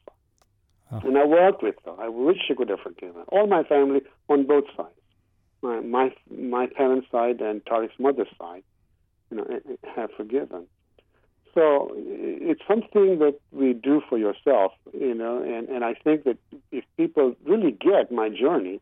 Oh. 0.91 0.99
And 1.03 1.17
I 1.17 1.25
worked 1.25 1.63
with 1.63 1.75
her. 1.85 1.95
I 1.99 2.09
wish 2.09 2.37
she 2.47 2.55
could 2.55 2.69
have 2.69 2.79
forgiven. 2.79 3.23
All 3.29 3.47
my 3.47 3.63
family 3.63 4.01
on 4.27 4.45
both 4.45 4.65
sides, 4.75 4.89
my 5.61 5.79
my, 5.81 6.13
my 6.29 6.67
parents' 6.67 7.07
side 7.11 7.39
and 7.41 7.63
Tariq's 7.65 7.99
mother's 7.99 8.33
side, 8.37 8.63
you 9.29 9.37
know, 9.37 9.43
eh, 9.43 9.59
eh, 9.71 9.75
have 9.95 10.09
forgiven. 10.17 10.67
So 11.53 11.93
it's 11.95 12.61
something 12.67 13.19
that 13.19 13.39
we 13.51 13.71
do 13.71 14.01
for 14.09 14.17
yourself, 14.17 14.73
you 14.93 15.13
know, 15.13 15.41
and, 15.41 15.69
and 15.69 15.85
I 15.85 15.93
think 15.93 16.25
that 16.25 16.37
if 16.71 16.83
people 16.97 17.33
really 17.45 17.71
get 17.71 18.11
my 18.11 18.27
journey, 18.27 18.81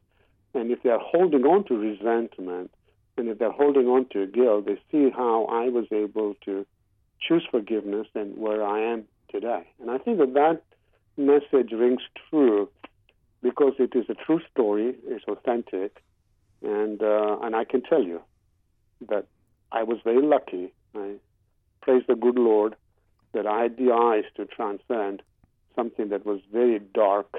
and 0.56 0.72
if 0.72 0.82
they're 0.82 0.98
holding 1.00 1.44
on 1.44 1.66
to 1.66 1.76
resentment, 1.78 2.72
and 3.16 3.30
if 3.30 3.38
they're 3.38 3.52
holding 3.52 3.86
on 3.88 4.08
to 4.14 4.26
guilt, 4.26 4.66
they 4.66 4.80
see 4.92 5.12
how 5.12 5.46
I 5.46 5.70
was 5.70 5.86
able 5.92 6.36
to 6.46 6.66
choose 7.28 7.46
forgiveness 7.50 8.08
and 8.16 8.38
where 8.38 8.64
I 8.64 8.82
am 8.82 9.06
today. 9.30 9.68
And 9.80 9.90
I 9.90 9.98
think 9.98 10.18
that 10.20 10.34
that 10.34 10.62
message 11.18 11.72
rings 11.72 12.02
true 12.30 12.70
because 13.42 13.74
it 13.80 13.96
is 13.96 14.06
a 14.10 14.14
true 14.14 14.42
story, 14.52 14.96
it's 15.08 15.26
authentic, 15.28 16.02
and 16.62 17.02
uh, 17.02 17.38
and 17.42 17.56
I 17.56 17.66
can 17.66 17.82
tell 17.82 18.04
you 18.04 18.22
that 19.10 19.26
I 19.72 19.84
was 19.84 19.98
very 20.04 20.26
lucky. 20.26 20.74
I 20.96 21.16
praise 21.82 22.04
the 22.08 22.16
good 22.16 22.40
Lord 22.40 22.76
that 23.34 23.46
I 23.46 23.64
had 23.64 23.78
the 23.78 23.92
eyes 23.92 24.24
to 24.38 24.46
transcend 24.46 25.22
something 25.76 26.10
that 26.10 26.26
was 26.26 26.40
very 26.52 26.80
dark 26.80 27.36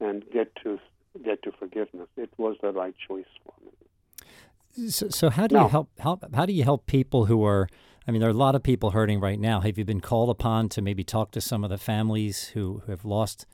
and 0.00 0.24
get 0.30 0.54
to 0.62 0.78
get 1.24 1.42
to 1.44 1.52
forgiveness. 1.52 2.08
It 2.16 2.30
was 2.36 2.56
the 2.60 2.72
right 2.72 2.94
choice 3.08 3.24
for 3.44 3.54
me. 3.64 4.90
So, 4.90 5.08
so 5.08 5.30
how 5.30 5.46
do 5.46 5.56
you 5.56 5.68
help, 5.68 5.88
help? 5.98 6.34
How 6.34 6.46
do 6.46 6.52
you 6.52 6.64
help 6.64 6.86
people 6.86 7.26
who 7.26 7.44
are 7.44 7.68
I 8.06 8.10
mean, 8.10 8.20
there 8.20 8.30
are 8.30 8.32
a 8.32 8.36
lot 8.36 8.54
of 8.54 8.62
people 8.62 8.90
hurting 8.90 9.20
right 9.20 9.38
now. 9.38 9.60
Have 9.60 9.76
you 9.76 9.84
been 9.84 10.00
called 10.00 10.30
upon 10.30 10.68
to 10.70 10.82
maybe 10.82 11.04
talk 11.04 11.30
to 11.32 11.40
some 11.40 11.64
of 11.64 11.70
the 11.70 11.78
families 11.78 12.48
who, 12.48 12.82
who 12.84 12.92
have 12.92 13.04
lost 13.04 13.46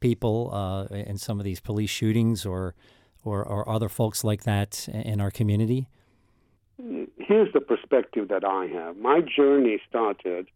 people 0.00 0.50
uh, 0.52 0.94
in 0.94 1.16
some 1.16 1.38
of 1.38 1.44
these 1.44 1.60
police 1.60 1.90
shootings 1.90 2.44
or, 2.44 2.74
or, 3.24 3.44
or 3.44 3.68
other 3.68 3.88
folks 3.88 4.24
like 4.24 4.42
that 4.44 4.88
in 4.88 5.20
our 5.20 5.30
community? 5.30 5.88
Here's 7.18 7.52
the 7.52 7.60
perspective 7.60 8.28
that 8.28 8.44
I 8.44 8.66
have. 8.66 8.96
My 8.96 9.20
journey 9.20 9.80
started 9.88 10.48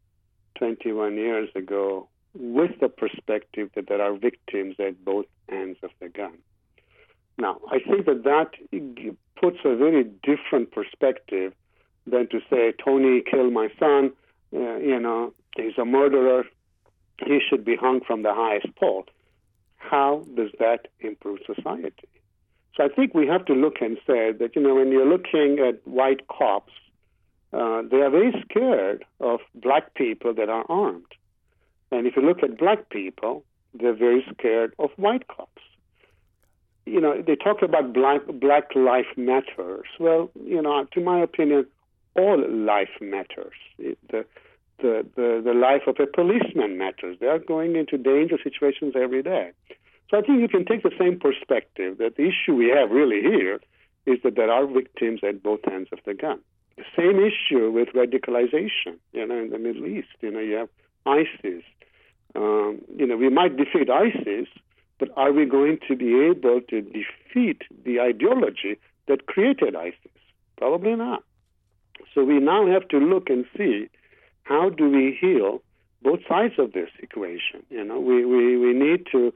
21 0.58 1.14
years 1.14 1.48
ago 1.54 2.08
with 2.34 2.72
the 2.80 2.88
perspective 2.88 3.70
that 3.74 3.88
there 3.88 4.02
are 4.02 4.16
victims 4.16 4.76
at 4.78 5.04
both 5.04 5.26
ends 5.48 5.78
of 5.82 5.90
the 6.00 6.08
gun. 6.08 6.38
Now, 7.38 7.60
I 7.70 7.78
think 7.78 8.06
that 8.06 8.24
that 8.24 8.50
puts 9.40 9.58
a 9.64 9.76
very 9.76 10.04
different 10.24 10.72
perspective 10.72 11.54
than 12.10 12.28
to 12.28 12.40
say 12.50 12.72
Tony 12.84 13.22
killed 13.22 13.52
my 13.52 13.68
son. 13.78 14.12
Uh, 14.54 14.76
you 14.76 14.98
know, 14.98 15.32
he's 15.56 15.76
a 15.78 15.84
murderer. 15.84 16.44
He 17.24 17.40
should 17.46 17.64
be 17.64 17.76
hung 17.76 18.00
from 18.06 18.22
the 18.22 18.34
highest 18.34 18.74
pole. 18.76 19.06
How 19.76 20.24
does 20.36 20.50
that 20.58 20.88
improve 21.00 21.38
society? 21.46 22.08
So 22.76 22.84
I 22.84 22.88
think 22.88 23.14
we 23.14 23.26
have 23.26 23.44
to 23.46 23.54
look 23.54 23.80
and 23.80 23.96
say 24.06 24.32
that 24.32 24.54
you 24.54 24.62
know 24.62 24.74
when 24.76 24.92
you're 24.92 25.08
looking 25.08 25.58
at 25.58 25.86
white 25.86 26.28
cops, 26.28 26.72
uh, 27.52 27.82
they 27.90 27.98
are 27.98 28.10
very 28.10 28.32
scared 28.48 29.04
of 29.20 29.40
black 29.54 29.94
people 29.94 30.34
that 30.34 30.48
are 30.48 30.64
armed, 30.68 31.12
and 31.90 32.06
if 32.06 32.14
you 32.14 32.22
look 32.22 32.42
at 32.42 32.58
black 32.58 32.90
people, 32.90 33.44
they're 33.74 33.96
very 33.96 34.24
scared 34.32 34.74
of 34.78 34.90
white 34.96 35.26
cops 35.28 35.62
you 36.88 37.00
know, 37.00 37.22
they 37.22 37.36
talk 37.36 37.62
about 37.62 37.92
black 37.92 38.22
black 38.26 38.74
life 38.74 39.06
matters. 39.16 39.86
Well, 40.00 40.30
you 40.44 40.62
know, 40.62 40.86
to 40.92 41.00
my 41.00 41.20
opinion, 41.20 41.66
all 42.18 42.38
life 42.50 42.94
matters. 43.00 43.54
The, 43.78 44.24
the, 44.80 45.06
the, 45.16 45.42
the 45.44 45.54
life 45.54 45.82
of 45.86 45.96
a 46.00 46.06
policeman 46.06 46.78
matters. 46.78 47.16
They 47.20 47.26
are 47.26 47.38
going 47.38 47.76
into 47.76 47.96
dangerous 47.98 48.42
situations 48.44 48.94
every 48.96 49.22
day. 49.22 49.52
So 50.10 50.18
I 50.18 50.22
think 50.22 50.40
you 50.40 50.48
can 50.48 50.64
take 50.64 50.82
the 50.82 50.96
same 50.98 51.18
perspective 51.18 51.98
that 51.98 52.16
the 52.16 52.28
issue 52.32 52.54
we 52.54 52.68
have 52.68 52.90
really 52.90 53.20
here 53.20 53.60
is 54.06 54.18
that 54.24 54.36
there 54.36 54.50
are 54.50 54.66
victims 54.66 55.20
at 55.22 55.42
both 55.42 55.60
ends 55.70 55.90
of 55.92 55.98
the 56.06 56.14
gun. 56.14 56.40
The 56.76 56.84
same 56.96 57.18
issue 57.18 57.70
with 57.70 57.88
radicalization, 57.88 58.96
you 59.12 59.26
know, 59.26 59.38
in 59.38 59.50
the 59.50 59.58
Middle 59.58 59.86
East. 59.86 60.08
You 60.20 60.30
know, 60.30 60.40
you 60.40 60.54
have 60.54 60.68
ISIS, 61.06 61.64
Um, 62.34 62.80
you 62.96 63.06
know, 63.06 63.16
we 63.16 63.30
might 63.30 63.56
defeat 63.56 63.88
ISIS, 63.90 64.48
but 64.98 65.08
are 65.16 65.32
we 65.32 65.44
going 65.46 65.78
to 65.88 65.96
be 65.96 66.10
able 66.30 66.60
to 66.70 66.80
defeat 66.82 67.62
the 67.84 68.00
ideology 68.00 68.78
that 69.06 69.26
created 69.26 69.74
ISIS? 69.74 70.18
Probably 70.56 70.94
not. 70.94 71.22
So 72.14 72.24
we 72.24 72.38
now 72.38 72.66
have 72.66 72.88
to 72.88 72.98
look 72.98 73.30
and 73.30 73.44
see 73.56 73.88
how 74.42 74.70
do 74.70 74.88
we 74.88 75.16
heal 75.20 75.62
both 76.02 76.20
sides 76.28 76.54
of 76.58 76.72
this 76.72 76.90
equation. 77.00 77.62
You 77.70 77.84
know, 77.84 78.00
we, 78.00 78.24
we, 78.24 78.56
we 78.56 78.72
need 78.72 79.06
to 79.12 79.32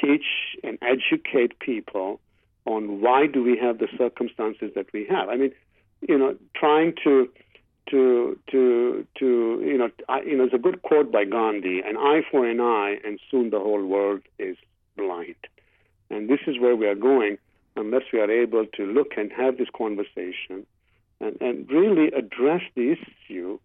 teach 0.00 0.24
and 0.62 0.78
educate 0.82 1.58
people 1.58 2.20
on 2.64 3.00
why 3.00 3.26
do 3.26 3.42
we 3.42 3.56
have 3.58 3.78
the 3.78 3.88
circumstances 3.96 4.72
that 4.74 4.86
we 4.92 5.06
have. 5.08 5.28
I 5.28 5.36
mean, 5.36 5.52
you 6.06 6.18
know, 6.18 6.36
trying 6.54 6.94
to 7.04 7.28
to 7.90 8.38
to 8.50 9.06
to 9.18 9.62
you 9.64 9.78
know, 9.78 9.90
I, 10.08 10.22
you 10.22 10.36
know, 10.36 10.48
there's 10.48 10.60
a 10.60 10.62
good 10.62 10.82
quote 10.82 11.12
by 11.12 11.24
Gandhi: 11.24 11.80
"An 11.80 11.96
eye 11.96 12.22
for 12.30 12.46
an 12.46 12.60
eye, 12.60 12.98
and 13.04 13.20
soon 13.30 13.50
the 13.50 13.60
whole 13.60 13.84
world 13.84 14.22
is 14.38 14.56
blind." 14.96 15.36
And 16.10 16.28
this 16.28 16.40
is 16.46 16.58
where 16.58 16.76
we 16.76 16.86
are 16.86 16.94
going 16.96 17.38
unless 17.76 18.02
we 18.12 18.20
are 18.20 18.30
able 18.30 18.66
to 18.66 18.86
look 18.86 19.12
and 19.16 19.30
have 19.32 19.58
this 19.58 19.68
conversation 19.76 20.66
and, 21.20 21.36
and 21.40 21.70
really 21.70 22.08
address 22.08 22.62
the 22.74 22.92
issue 22.92 23.58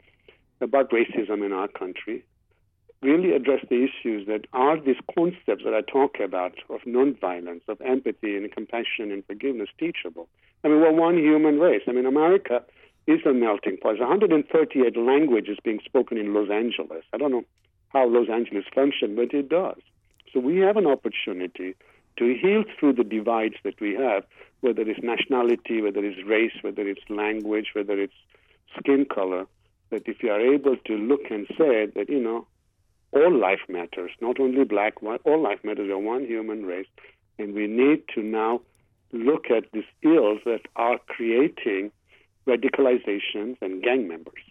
about 0.61 0.91
racism 0.91 1.45
in 1.45 1.51
our 1.51 1.67
country, 1.67 2.23
really 3.01 3.33
address 3.33 3.65
the 3.69 3.83
issues 3.83 4.27
that 4.27 4.45
are 4.53 4.79
these 4.79 4.97
concepts 5.15 5.63
that 5.63 5.73
I 5.73 5.81
talk 5.81 6.19
about 6.19 6.53
of 6.69 6.81
nonviolence, 6.81 7.61
of 7.67 7.81
empathy 7.81 8.37
and 8.37 8.51
compassion 8.51 9.11
and 9.11 9.25
forgiveness 9.25 9.69
teachable. 9.79 10.27
I 10.63 10.67
mean, 10.67 10.81
we're 10.81 10.91
one 10.91 11.17
human 11.17 11.59
race. 11.59 11.81
I 11.87 11.91
mean, 11.91 12.05
America 12.05 12.63
is 13.07 13.19
a 13.25 13.33
melting 13.33 13.77
pot. 13.77 13.95
There's 13.97 13.99
138 14.01 14.95
languages 14.95 15.57
being 15.63 15.79
spoken 15.83 16.17
in 16.17 16.33
Los 16.33 16.49
Angeles. 16.51 17.03
I 17.13 17.17
don't 17.17 17.31
know 17.31 17.45
how 17.89 18.07
Los 18.07 18.29
Angeles 18.29 18.65
functions, 18.73 19.15
but 19.15 19.33
it 19.33 19.49
does. 19.49 19.81
So 20.31 20.39
we 20.39 20.57
have 20.59 20.77
an 20.77 20.85
opportunity 20.85 21.75
to 22.17 22.35
heal 22.41 22.63
through 22.79 22.93
the 22.93 23.03
divides 23.03 23.55
that 23.63 23.79
we 23.79 23.93
have, 23.95 24.23
whether 24.61 24.81
it's 24.81 25.01
nationality, 25.03 25.81
whether 25.81 26.03
it's 26.03 26.25
race, 26.27 26.53
whether 26.61 26.87
it's 26.87 27.01
language, 27.09 27.71
whether 27.73 27.99
it's 27.99 28.13
skin 28.77 29.05
color, 29.05 29.47
that 29.89 30.07
if 30.07 30.23
you 30.23 30.31
are 30.31 30.39
able 30.39 30.77
to 30.77 30.93
look 30.93 31.29
and 31.29 31.47
say 31.57 31.87
that, 31.95 32.09
you 32.09 32.19
know, 32.19 32.47
all 33.11 33.33
life 33.37 33.61
matters, 33.67 34.11
not 34.21 34.39
only 34.39 34.63
black, 34.63 35.01
white, 35.01 35.21
all 35.25 35.41
life 35.41 35.59
matters, 35.63 35.87
we're 35.89 35.97
one 35.97 36.25
human 36.25 36.65
race, 36.65 36.87
and 37.37 37.53
we 37.53 37.67
need 37.67 38.03
to 38.15 38.21
now 38.21 38.61
look 39.11 39.51
at 39.51 39.65
these 39.73 39.83
ills 40.03 40.39
that 40.45 40.61
are 40.75 40.97
creating 41.07 41.91
radicalizations 42.47 43.57
and 43.61 43.83
gang 43.83 44.07
members. 44.07 44.41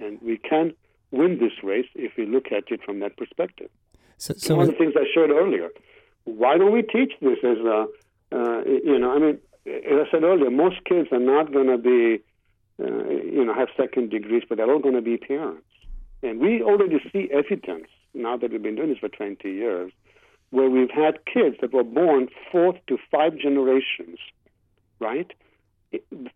And 0.00 0.20
we 0.20 0.36
can 0.36 0.74
win 1.10 1.38
this 1.38 1.62
race 1.62 1.86
if 1.94 2.16
we 2.16 2.26
look 2.26 2.46
at 2.52 2.64
it 2.70 2.82
from 2.84 3.00
that 3.00 3.16
perspective. 3.16 3.70
So, 4.18 4.34
so 4.34 4.56
one 4.56 4.68
of 4.68 4.72
the 4.72 4.78
things 4.78 4.94
I 4.96 5.06
showed 5.14 5.30
earlier, 5.30 5.68
why 6.26 6.58
don't 6.58 6.72
we 6.72 6.82
teach 6.82 7.12
this 7.22 7.38
as 7.42 7.58
a, 7.58 7.86
uh, 8.32 8.60
you 8.66 8.98
know, 8.98 9.12
I 9.12 9.18
mean, 9.18 9.38
as 9.66 10.06
I 10.06 10.10
said 10.10 10.22
earlier, 10.22 10.50
most 10.50 10.84
kids 10.84 11.08
are 11.10 11.18
not 11.18 11.52
going 11.52 11.68
to 11.68 11.78
be 11.78 12.22
uh, 12.78 13.08
you 13.08 13.44
know, 13.44 13.54
have 13.54 13.68
second 13.76 14.10
degrees, 14.10 14.42
but 14.48 14.58
they're 14.58 14.70
all 14.70 14.80
going 14.80 14.94
to 14.94 15.00
be 15.02 15.16
parents. 15.16 15.64
And 16.22 16.40
we 16.40 16.62
already 16.62 16.98
see 17.12 17.28
evidence 17.32 17.88
now 18.12 18.36
that 18.36 18.50
we've 18.50 18.62
been 18.62 18.76
doing 18.76 18.90
this 18.90 18.98
for 18.98 19.08
20 19.08 19.48
years, 19.50 19.92
where 20.50 20.68
we've 20.68 20.90
had 20.90 21.24
kids 21.24 21.56
that 21.60 21.72
were 21.72 21.84
born 21.84 22.28
fourth 22.52 22.76
to 22.88 22.98
five 23.10 23.36
generations, 23.38 24.18
right, 25.00 25.32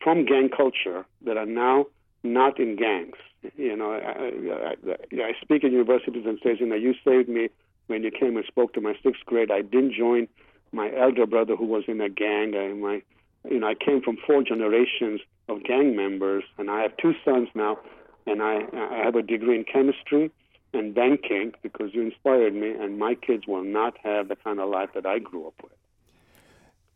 from 0.02 0.24
gang 0.24 0.48
culture 0.54 1.04
that 1.22 1.36
are 1.36 1.46
now 1.46 1.86
not 2.22 2.58
in 2.58 2.76
gangs. 2.76 3.16
You 3.56 3.76
know, 3.76 3.92
I, 3.92 4.74
I, 4.88 5.22
I 5.22 5.32
speak 5.40 5.64
in 5.64 5.72
universities 5.72 6.24
and 6.26 6.38
says, 6.42 6.58
you 6.60 6.66
know, 6.66 6.74
you 6.74 6.94
saved 7.04 7.28
me 7.28 7.48
when 7.90 8.04
you 8.04 8.10
came 8.10 8.36
and 8.36 8.46
spoke 8.46 8.72
to 8.74 8.80
my 8.80 8.94
sixth 9.02 9.24
grade. 9.26 9.50
I 9.50 9.62
didn't 9.62 9.94
join 9.94 10.28
my 10.72 10.90
elder 10.96 11.26
brother 11.26 11.56
who 11.56 11.66
was 11.66 11.84
in 11.88 12.00
a 12.00 12.08
gang. 12.08 12.54
I, 12.56 12.72
my, 12.72 13.02
you 13.50 13.58
know, 13.58 13.66
I 13.66 13.74
came 13.74 14.00
from 14.00 14.16
four 14.24 14.42
generations 14.44 15.20
of 15.48 15.64
gang 15.64 15.96
members, 15.96 16.44
and 16.56 16.70
I 16.70 16.82
have 16.82 16.96
two 16.96 17.14
sons 17.24 17.48
now, 17.54 17.78
and 18.26 18.40
I, 18.42 18.60
I 18.72 19.02
have 19.04 19.16
a 19.16 19.22
degree 19.22 19.56
in 19.56 19.64
chemistry 19.64 20.30
and 20.72 20.94
banking 20.94 21.52
because 21.62 21.92
you 21.92 22.02
inspired 22.02 22.54
me, 22.54 22.70
and 22.70 22.98
my 22.98 23.16
kids 23.16 23.48
will 23.48 23.64
not 23.64 23.98
have 24.04 24.28
the 24.28 24.36
kind 24.36 24.60
of 24.60 24.70
life 24.70 24.90
that 24.94 25.04
I 25.04 25.18
grew 25.18 25.48
up 25.48 25.54
with. 25.60 25.72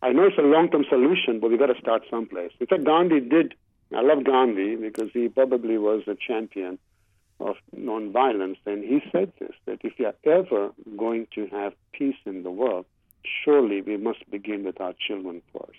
I 0.00 0.12
know 0.12 0.26
it's 0.26 0.38
a 0.38 0.42
long-term 0.42 0.84
solution, 0.88 1.40
but 1.40 1.50
we 1.50 1.58
got 1.58 1.74
to 1.74 1.80
start 1.80 2.02
someplace. 2.08 2.52
In 2.60 2.68
fact, 2.68 2.84
Gandhi 2.84 3.18
did. 3.20 3.54
I 3.92 4.02
love 4.02 4.22
Gandhi 4.22 4.76
because 4.76 5.10
he 5.12 5.28
probably 5.28 5.76
was 5.76 6.02
a 6.06 6.14
champion 6.14 6.78
of 7.40 7.56
nonviolence, 7.76 8.58
and 8.66 8.84
he 8.84 9.00
said 9.12 9.32
this: 9.38 9.52
that 9.66 9.78
if 9.82 9.98
you 9.98 10.06
are 10.06 10.14
ever 10.24 10.72
going 10.96 11.26
to 11.34 11.46
have 11.48 11.72
peace 11.92 12.16
in 12.26 12.42
the 12.42 12.50
world, 12.50 12.86
surely 13.44 13.80
we 13.82 13.96
must 13.96 14.28
begin 14.30 14.64
with 14.64 14.80
our 14.80 14.94
children 15.06 15.42
first. 15.52 15.78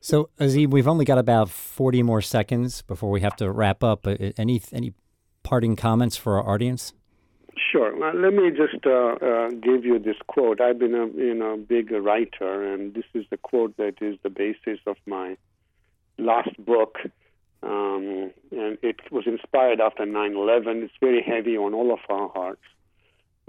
So, 0.00 0.30
Azim, 0.38 0.70
we've 0.70 0.88
only 0.88 1.04
got 1.04 1.18
about 1.18 1.50
40 1.50 2.02
more 2.02 2.22
seconds 2.22 2.82
before 2.82 3.10
we 3.10 3.20
have 3.20 3.36
to 3.36 3.50
wrap 3.50 3.84
up. 3.84 4.06
Uh, 4.06 4.16
any 4.38 4.62
any 4.72 4.94
parting 5.42 5.76
comments 5.76 6.16
for 6.16 6.38
our 6.38 6.48
audience? 6.48 6.94
Sure. 7.70 7.96
Well, 7.96 8.14
let 8.14 8.32
me 8.32 8.50
just 8.50 8.84
uh, 8.86 9.16
uh, 9.24 9.50
give 9.50 9.84
you 9.84 9.98
this 9.98 10.16
quote. 10.26 10.60
I've 10.60 10.78
been 10.78 10.94
a 10.94 11.06
you 11.06 11.34
know 11.34 11.56
big 11.56 11.90
writer, 11.90 12.72
and 12.72 12.94
this 12.94 13.04
is 13.14 13.26
the 13.30 13.36
quote 13.36 13.76
that 13.76 14.00
is 14.00 14.16
the 14.22 14.30
basis 14.30 14.80
of 14.86 14.96
my 15.06 15.36
last 16.18 16.56
book. 16.64 16.98
Um, 17.62 18.32
and 18.50 18.78
it 18.82 19.00
was 19.10 19.26
inspired 19.26 19.80
after 19.80 20.04
9/11. 20.04 20.82
It's 20.82 20.94
very 21.00 21.22
heavy 21.22 21.56
on 21.56 21.74
all 21.74 21.92
of 21.92 22.00
our 22.08 22.28
hearts 22.28 22.62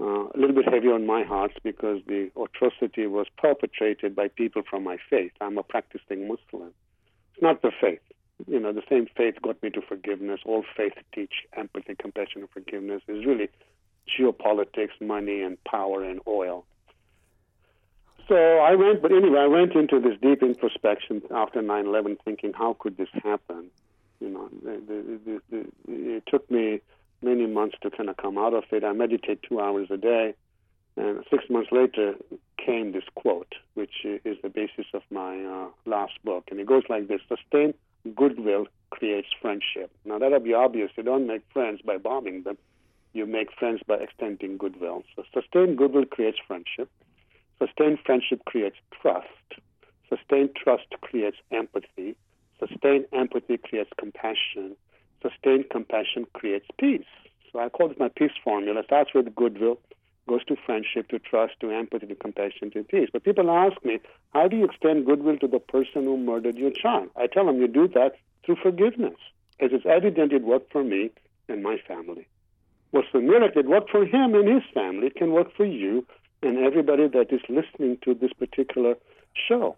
uh, 0.02 0.28
a 0.34 0.36
little 0.36 0.54
bit 0.54 0.72
heavy 0.72 0.88
on 0.88 1.06
my 1.06 1.22
heart 1.22 1.52
because 1.62 2.00
the 2.06 2.30
atrocity 2.40 3.06
was 3.06 3.26
perpetrated 3.38 4.16
by 4.16 4.28
people 4.28 4.62
from 4.68 4.82
my 4.82 4.96
faith. 5.08 5.32
I'm 5.40 5.58
a 5.58 5.62
practicing 5.62 6.26
Muslim. 6.26 6.72
It's 7.32 7.42
not 7.42 7.62
the 7.62 7.70
faith. 7.80 8.00
You 8.48 8.58
know, 8.58 8.72
the 8.72 8.82
same 8.88 9.06
faith 9.16 9.36
got 9.42 9.62
me 9.62 9.70
to 9.70 9.80
forgiveness. 9.80 10.40
All 10.44 10.64
faith 10.76 10.94
teach 11.14 11.46
empathy, 11.56 11.94
compassion, 11.94 12.40
and 12.40 12.50
forgiveness. 12.50 13.02
Is 13.06 13.24
really 13.24 13.48
geopolitics, 14.18 15.00
money, 15.00 15.42
and 15.42 15.62
power 15.64 16.02
and 16.02 16.20
oil. 16.26 16.64
So 18.26 18.34
I 18.34 18.74
went, 18.74 19.02
but 19.02 19.12
anyway, 19.12 19.40
I 19.40 19.46
went 19.46 19.74
into 19.74 20.00
this 20.00 20.18
deep 20.20 20.42
introspection 20.42 21.22
after 21.30 21.62
9/11, 21.62 22.18
thinking, 22.24 22.52
how 22.54 22.74
could 22.78 22.96
this 22.96 23.10
happen? 23.22 23.70
You 24.22 24.30
know, 24.30 24.48
the, 24.62 24.80
the, 24.86 25.40
the, 25.50 25.66
it 25.88 26.24
took 26.28 26.48
me 26.48 26.80
many 27.22 27.46
months 27.46 27.76
to 27.82 27.90
kind 27.90 28.08
of 28.08 28.16
come 28.16 28.38
out 28.38 28.54
of 28.54 28.64
it. 28.70 28.84
I 28.84 28.92
meditate 28.92 29.42
two 29.42 29.60
hours 29.60 29.88
a 29.90 29.96
day. 29.96 30.34
And 30.96 31.24
six 31.30 31.44
months 31.50 31.70
later 31.72 32.14
came 32.64 32.92
this 32.92 33.04
quote, 33.14 33.54
which 33.74 34.04
is 34.04 34.36
the 34.42 34.48
basis 34.48 34.86
of 34.94 35.02
my 35.10 35.42
uh, 35.42 35.68
last 35.86 36.12
book. 36.22 36.44
And 36.50 36.60
it 36.60 36.66
goes 36.66 36.84
like 36.88 37.08
this 37.08 37.20
Sustained 37.28 37.74
goodwill 38.14 38.66
creates 38.90 39.28
friendship. 39.40 39.90
Now, 40.04 40.18
that'll 40.18 40.38
be 40.38 40.54
obvious. 40.54 40.90
You 40.96 41.02
don't 41.02 41.26
make 41.26 41.42
friends 41.52 41.80
by 41.84 41.96
bombing 41.96 42.42
them, 42.42 42.58
you 43.12 43.26
make 43.26 43.48
friends 43.58 43.80
by 43.86 43.96
extending 43.96 44.56
goodwill. 44.56 45.02
So, 45.16 45.24
sustained 45.32 45.78
goodwill 45.78 46.04
creates 46.04 46.38
friendship. 46.46 46.90
Sustained 47.58 47.98
friendship 48.04 48.44
creates 48.44 48.76
trust. 49.00 49.26
Sustained 50.08 50.50
trust 50.54 50.86
creates 51.00 51.38
empathy. 51.50 52.16
Sustained 52.68 53.06
empathy 53.12 53.58
creates 53.58 53.90
compassion 53.98 54.76
sustained 55.22 55.70
compassion 55.70 56.26
creates 56.34 56.66
peace. 56.78 57.06
So 57.50 57.60
I 57.60 57.68
call 57.68 57.88
this 57.88 57.98
my 57.98 58.08
peace 58.08 58.32
formula. 58.42 58.80
It 58.80 58.86
starts 58.86 59.14
with 59.14 59.34
goodwill, 59.34 59.78
goes 60.28 60.44
to 60.46 60.56
friendship, 60.66 61.08
to 61.08 61.18
trust, 61.18 61.54
to 61.60 61.70
empathy, 61.70 62.06
to 62.06 62.14
compassion, 62.14 62.70
to 62.72 62.82
peace. 62.82 63.08
But 63.12 63.24
people 63.24 63.50
ask 63.50 63.82
me, 63.84 64.00
how 64.32 64.48
do 64.48 64.56
you 64.56 64.64
extend 64.64 65.06
goodwill 65.06 65.38
to 65.38 65.48
the 65.48 65.58
person 65.58 66.04
who 66.04 66.16
murdered 66.16 66.56
your 66.56 66.70
child? 66.70 67.10
I 67.16 67.26
tell 67.26 67.46
them 67.46 67.60
you 67.60 67.68
do 67.68 67.88
that 67.88 68.16
through 68.44 68.56
forgiveness, 68.62 69.16
as 69.60 69.70
it's 69.72 69.86
evident 69.86 70.32
it 70.32 70.42
worked 70.42 70.72
for 70.72 70.82
me 70.82 71.10
and 71.48 71.62
my 71.62 71.76
family. 71.86 72.26
What's 72.90 73.08
the 73.12 73.20
miracle? 73.20 73.60
It 73.60 73.68
worked 73.68 73.90
for 73.90 74.04
him 74.04 74.34
and 74.34 74.48
his 74.48 74.62
family. 74.74 75.06
It 75.06 75.16
can 75.16 75.32
work 75.32 75.54
for 75.56 75.64
you 75.64 76.06
and 76.42 76.58
everybody 76.58 77.06
that 77.08 77.32
is 77.32 77.40
listening 77.48 77.98
to 78.04 78.14
this 78.14 78.32
particular 78.32 78.96
show. 79.48 79.76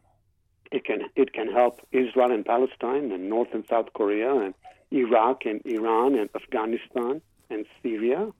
It 0.74 0.84
can 0.84 1.02
it 1.14 1.32
can 1.32 1.48
help 1.52 1.74
Israel 1.92 2.32
and 2.32 2.44
Palestine 2.44 3.12
and 3.12 3.30
North 3.30 3.50
and 3.54 3.64
South 3.72 3.88
Korea 3.94 4.34
and 4.34 4.54
Iraq 4.90 5.46
and 5.46 5.60
Iran 5.64 6.16
and 6.18 6.28
Afghanistan 6.34 7.22
and 7.48 7.64
Syria. 7.80 8.32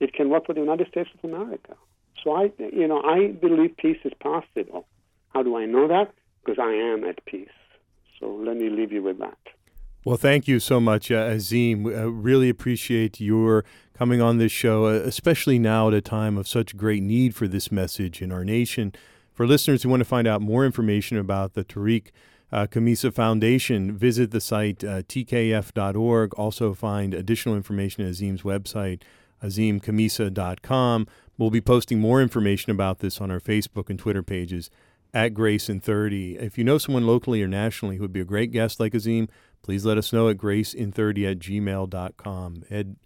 It 0.00 0.12
can 0.12 0.28
work 0.28 0.46
for 0.46 0.54
the 0.54 0.60
United 0.60 0.88
States 0.88 1.10
of 1.16 1.30
America. 1.30 1.74
So 2.22 2.32
I, 2.32 2.50
you 2.58 2.88
know, 2.88 3.00
I 3.02 3.28
believe 3.28 3.76
peace 3.76 4.02
is 4.04 4.12
possible. 4.18 4.88
How 5.32 5.44
do 5.44 5.56
I 5.56 5.66
know 5.66 5.86
that? 5.86 6.12
Because 6.40 6.58
I 6.60 6.72
am 6.72 7.04
at 7.04 7.24
peace. 7.26 7.58
So 8.18 8.26
let 8.28 8.56
me 8.56 8.70
leave 8.70 8.90
you 8.90 9.04
with 9.04 9.20
that. 9.20 9.38
Well, 10.04 10.16
thank 10.16 10.48
you 10.48 10.58
so 10.58 10.80
much, 10.80 11.12
uh, 11.12 11.34
Azim. 11.36 11.86
I 11.86 12.02
uh, 12.02 12.06
really 12.06 12.48
appreciate 12.48 13.20
your 13.20 13.64
coming 13.94 14.20
on 14.20 14.38
this 14.38 14.50
show, 14.50 14.86
uh, 14.86 14.90
especially 15.12 15.60
now 15.60 15.88
at 15.88 15.94
a 15.94 16.00
time 16.00 16.36
of 16.36 16.48
such 16.48 16.76
great 16.76 17.04
need 17.04 17.36
for 17.36 17.46
this 17.46 17.70
message 17.70 18.20
in 18.20 18.32
our 18.32 18.44
nation. 18.44 18.92
For 19.38 19.46
listeners 19.46 19.84
who 19.84 19.88
want 19.88 20.00
to 20.00 20.04
find 20.04 20.26
out 20.26 20.42
more 20.42 20.66
information 20.66 21.16
about 21.16 21.54
the 21.54 21.62
Tariq 21.62 22.08
uh, 22.50 22.66
Khamisa 22.66 23.14
Foundation, 23.14 23.96
visit 23.96 24.32
the 24.32 24.40
site 24.40 24.82
uh, 24.82 25.02
tkf.org. 25.02 26.34
Also, 26.34 26.74
find 26.74 27.14
additional 27.14 27.54
information 27.54 28.02
at 28.02 28.10
Azim's 28.10 28.42
website 28.42 29.02
azimkhamisa.com. 29.40 31.06
We'll 31.38 31.50
be 31.50 31.60
posting 31.60 32.00
more 32.00 32.20
information 32.20 32.72
about 32.72 32.98
this 32.98 33.20
on 33.20 33.30
our 33.30 33.38
Facebook 33.38 33.88
and 33.88 33.96
Twitter 33.96 34.24
pages 34.24 34.70
at 35.14 35.34
Grace 35.34 35.68
in 35.68 35.78
30. 35.78 36.38
If 36.38 36.58
you 36.58 36.64
know 36.64 36.76
someone 36.76 37.06
locally 37.06 37.40
or 37.40 37.46
nationally 37.46 37.98
who 37.98 38.02
would 38.02 38.12
be 38.12 38.20
a 38.20 38.24
great 38.24 38.50
guest 38.50 38.80
like 38.80 38.92
Azim, 38.92 39.28
please 39.62 39.86
let 39.86 39.98
us 39.98 40.12
know 40.12 40.28
at 40.28 40.36
graceinthirty 40.36 41.30
at 41.30 41.38
gmail.com. 41.38 42.64
Ed, 42.70 42.96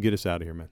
get 0.00 0.12
us 0.12 0.26
out 0.26 0.40
of 0.40 0.46
here, 0.48 0.54
man. 0.54 0.70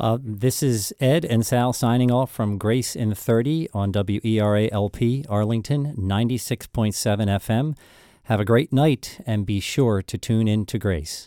Uh, 0.00 0.16
this 0.22 0.62
is 0.62 0.94
Ed 1.00 1.24
and 1.24 1.44
Sal 1.44 1.72
signing 1.72 2.08
off 2.08 2.30
from 2.30 2.56
Grace 2.56 2.94
in 2.94 3.14
30 3.16 3.68
on 3.74 3.90
WERALP 3.90 5.26
Arlington 5.28 5.96
96.7 5.96 6.92
FM. 6.94 7.76
Have 8.24 8.38
a 8.38 8.44
great 8.44 8.72
night 8.72 9.20
and 9.26 9.44
be 9.44 9.58
sure 9.58 10.00
to 10.02 10.16
tune 10.16 10.46
in 10.46 10.66
to 10.66 10.78
Grace. 10.78 11.26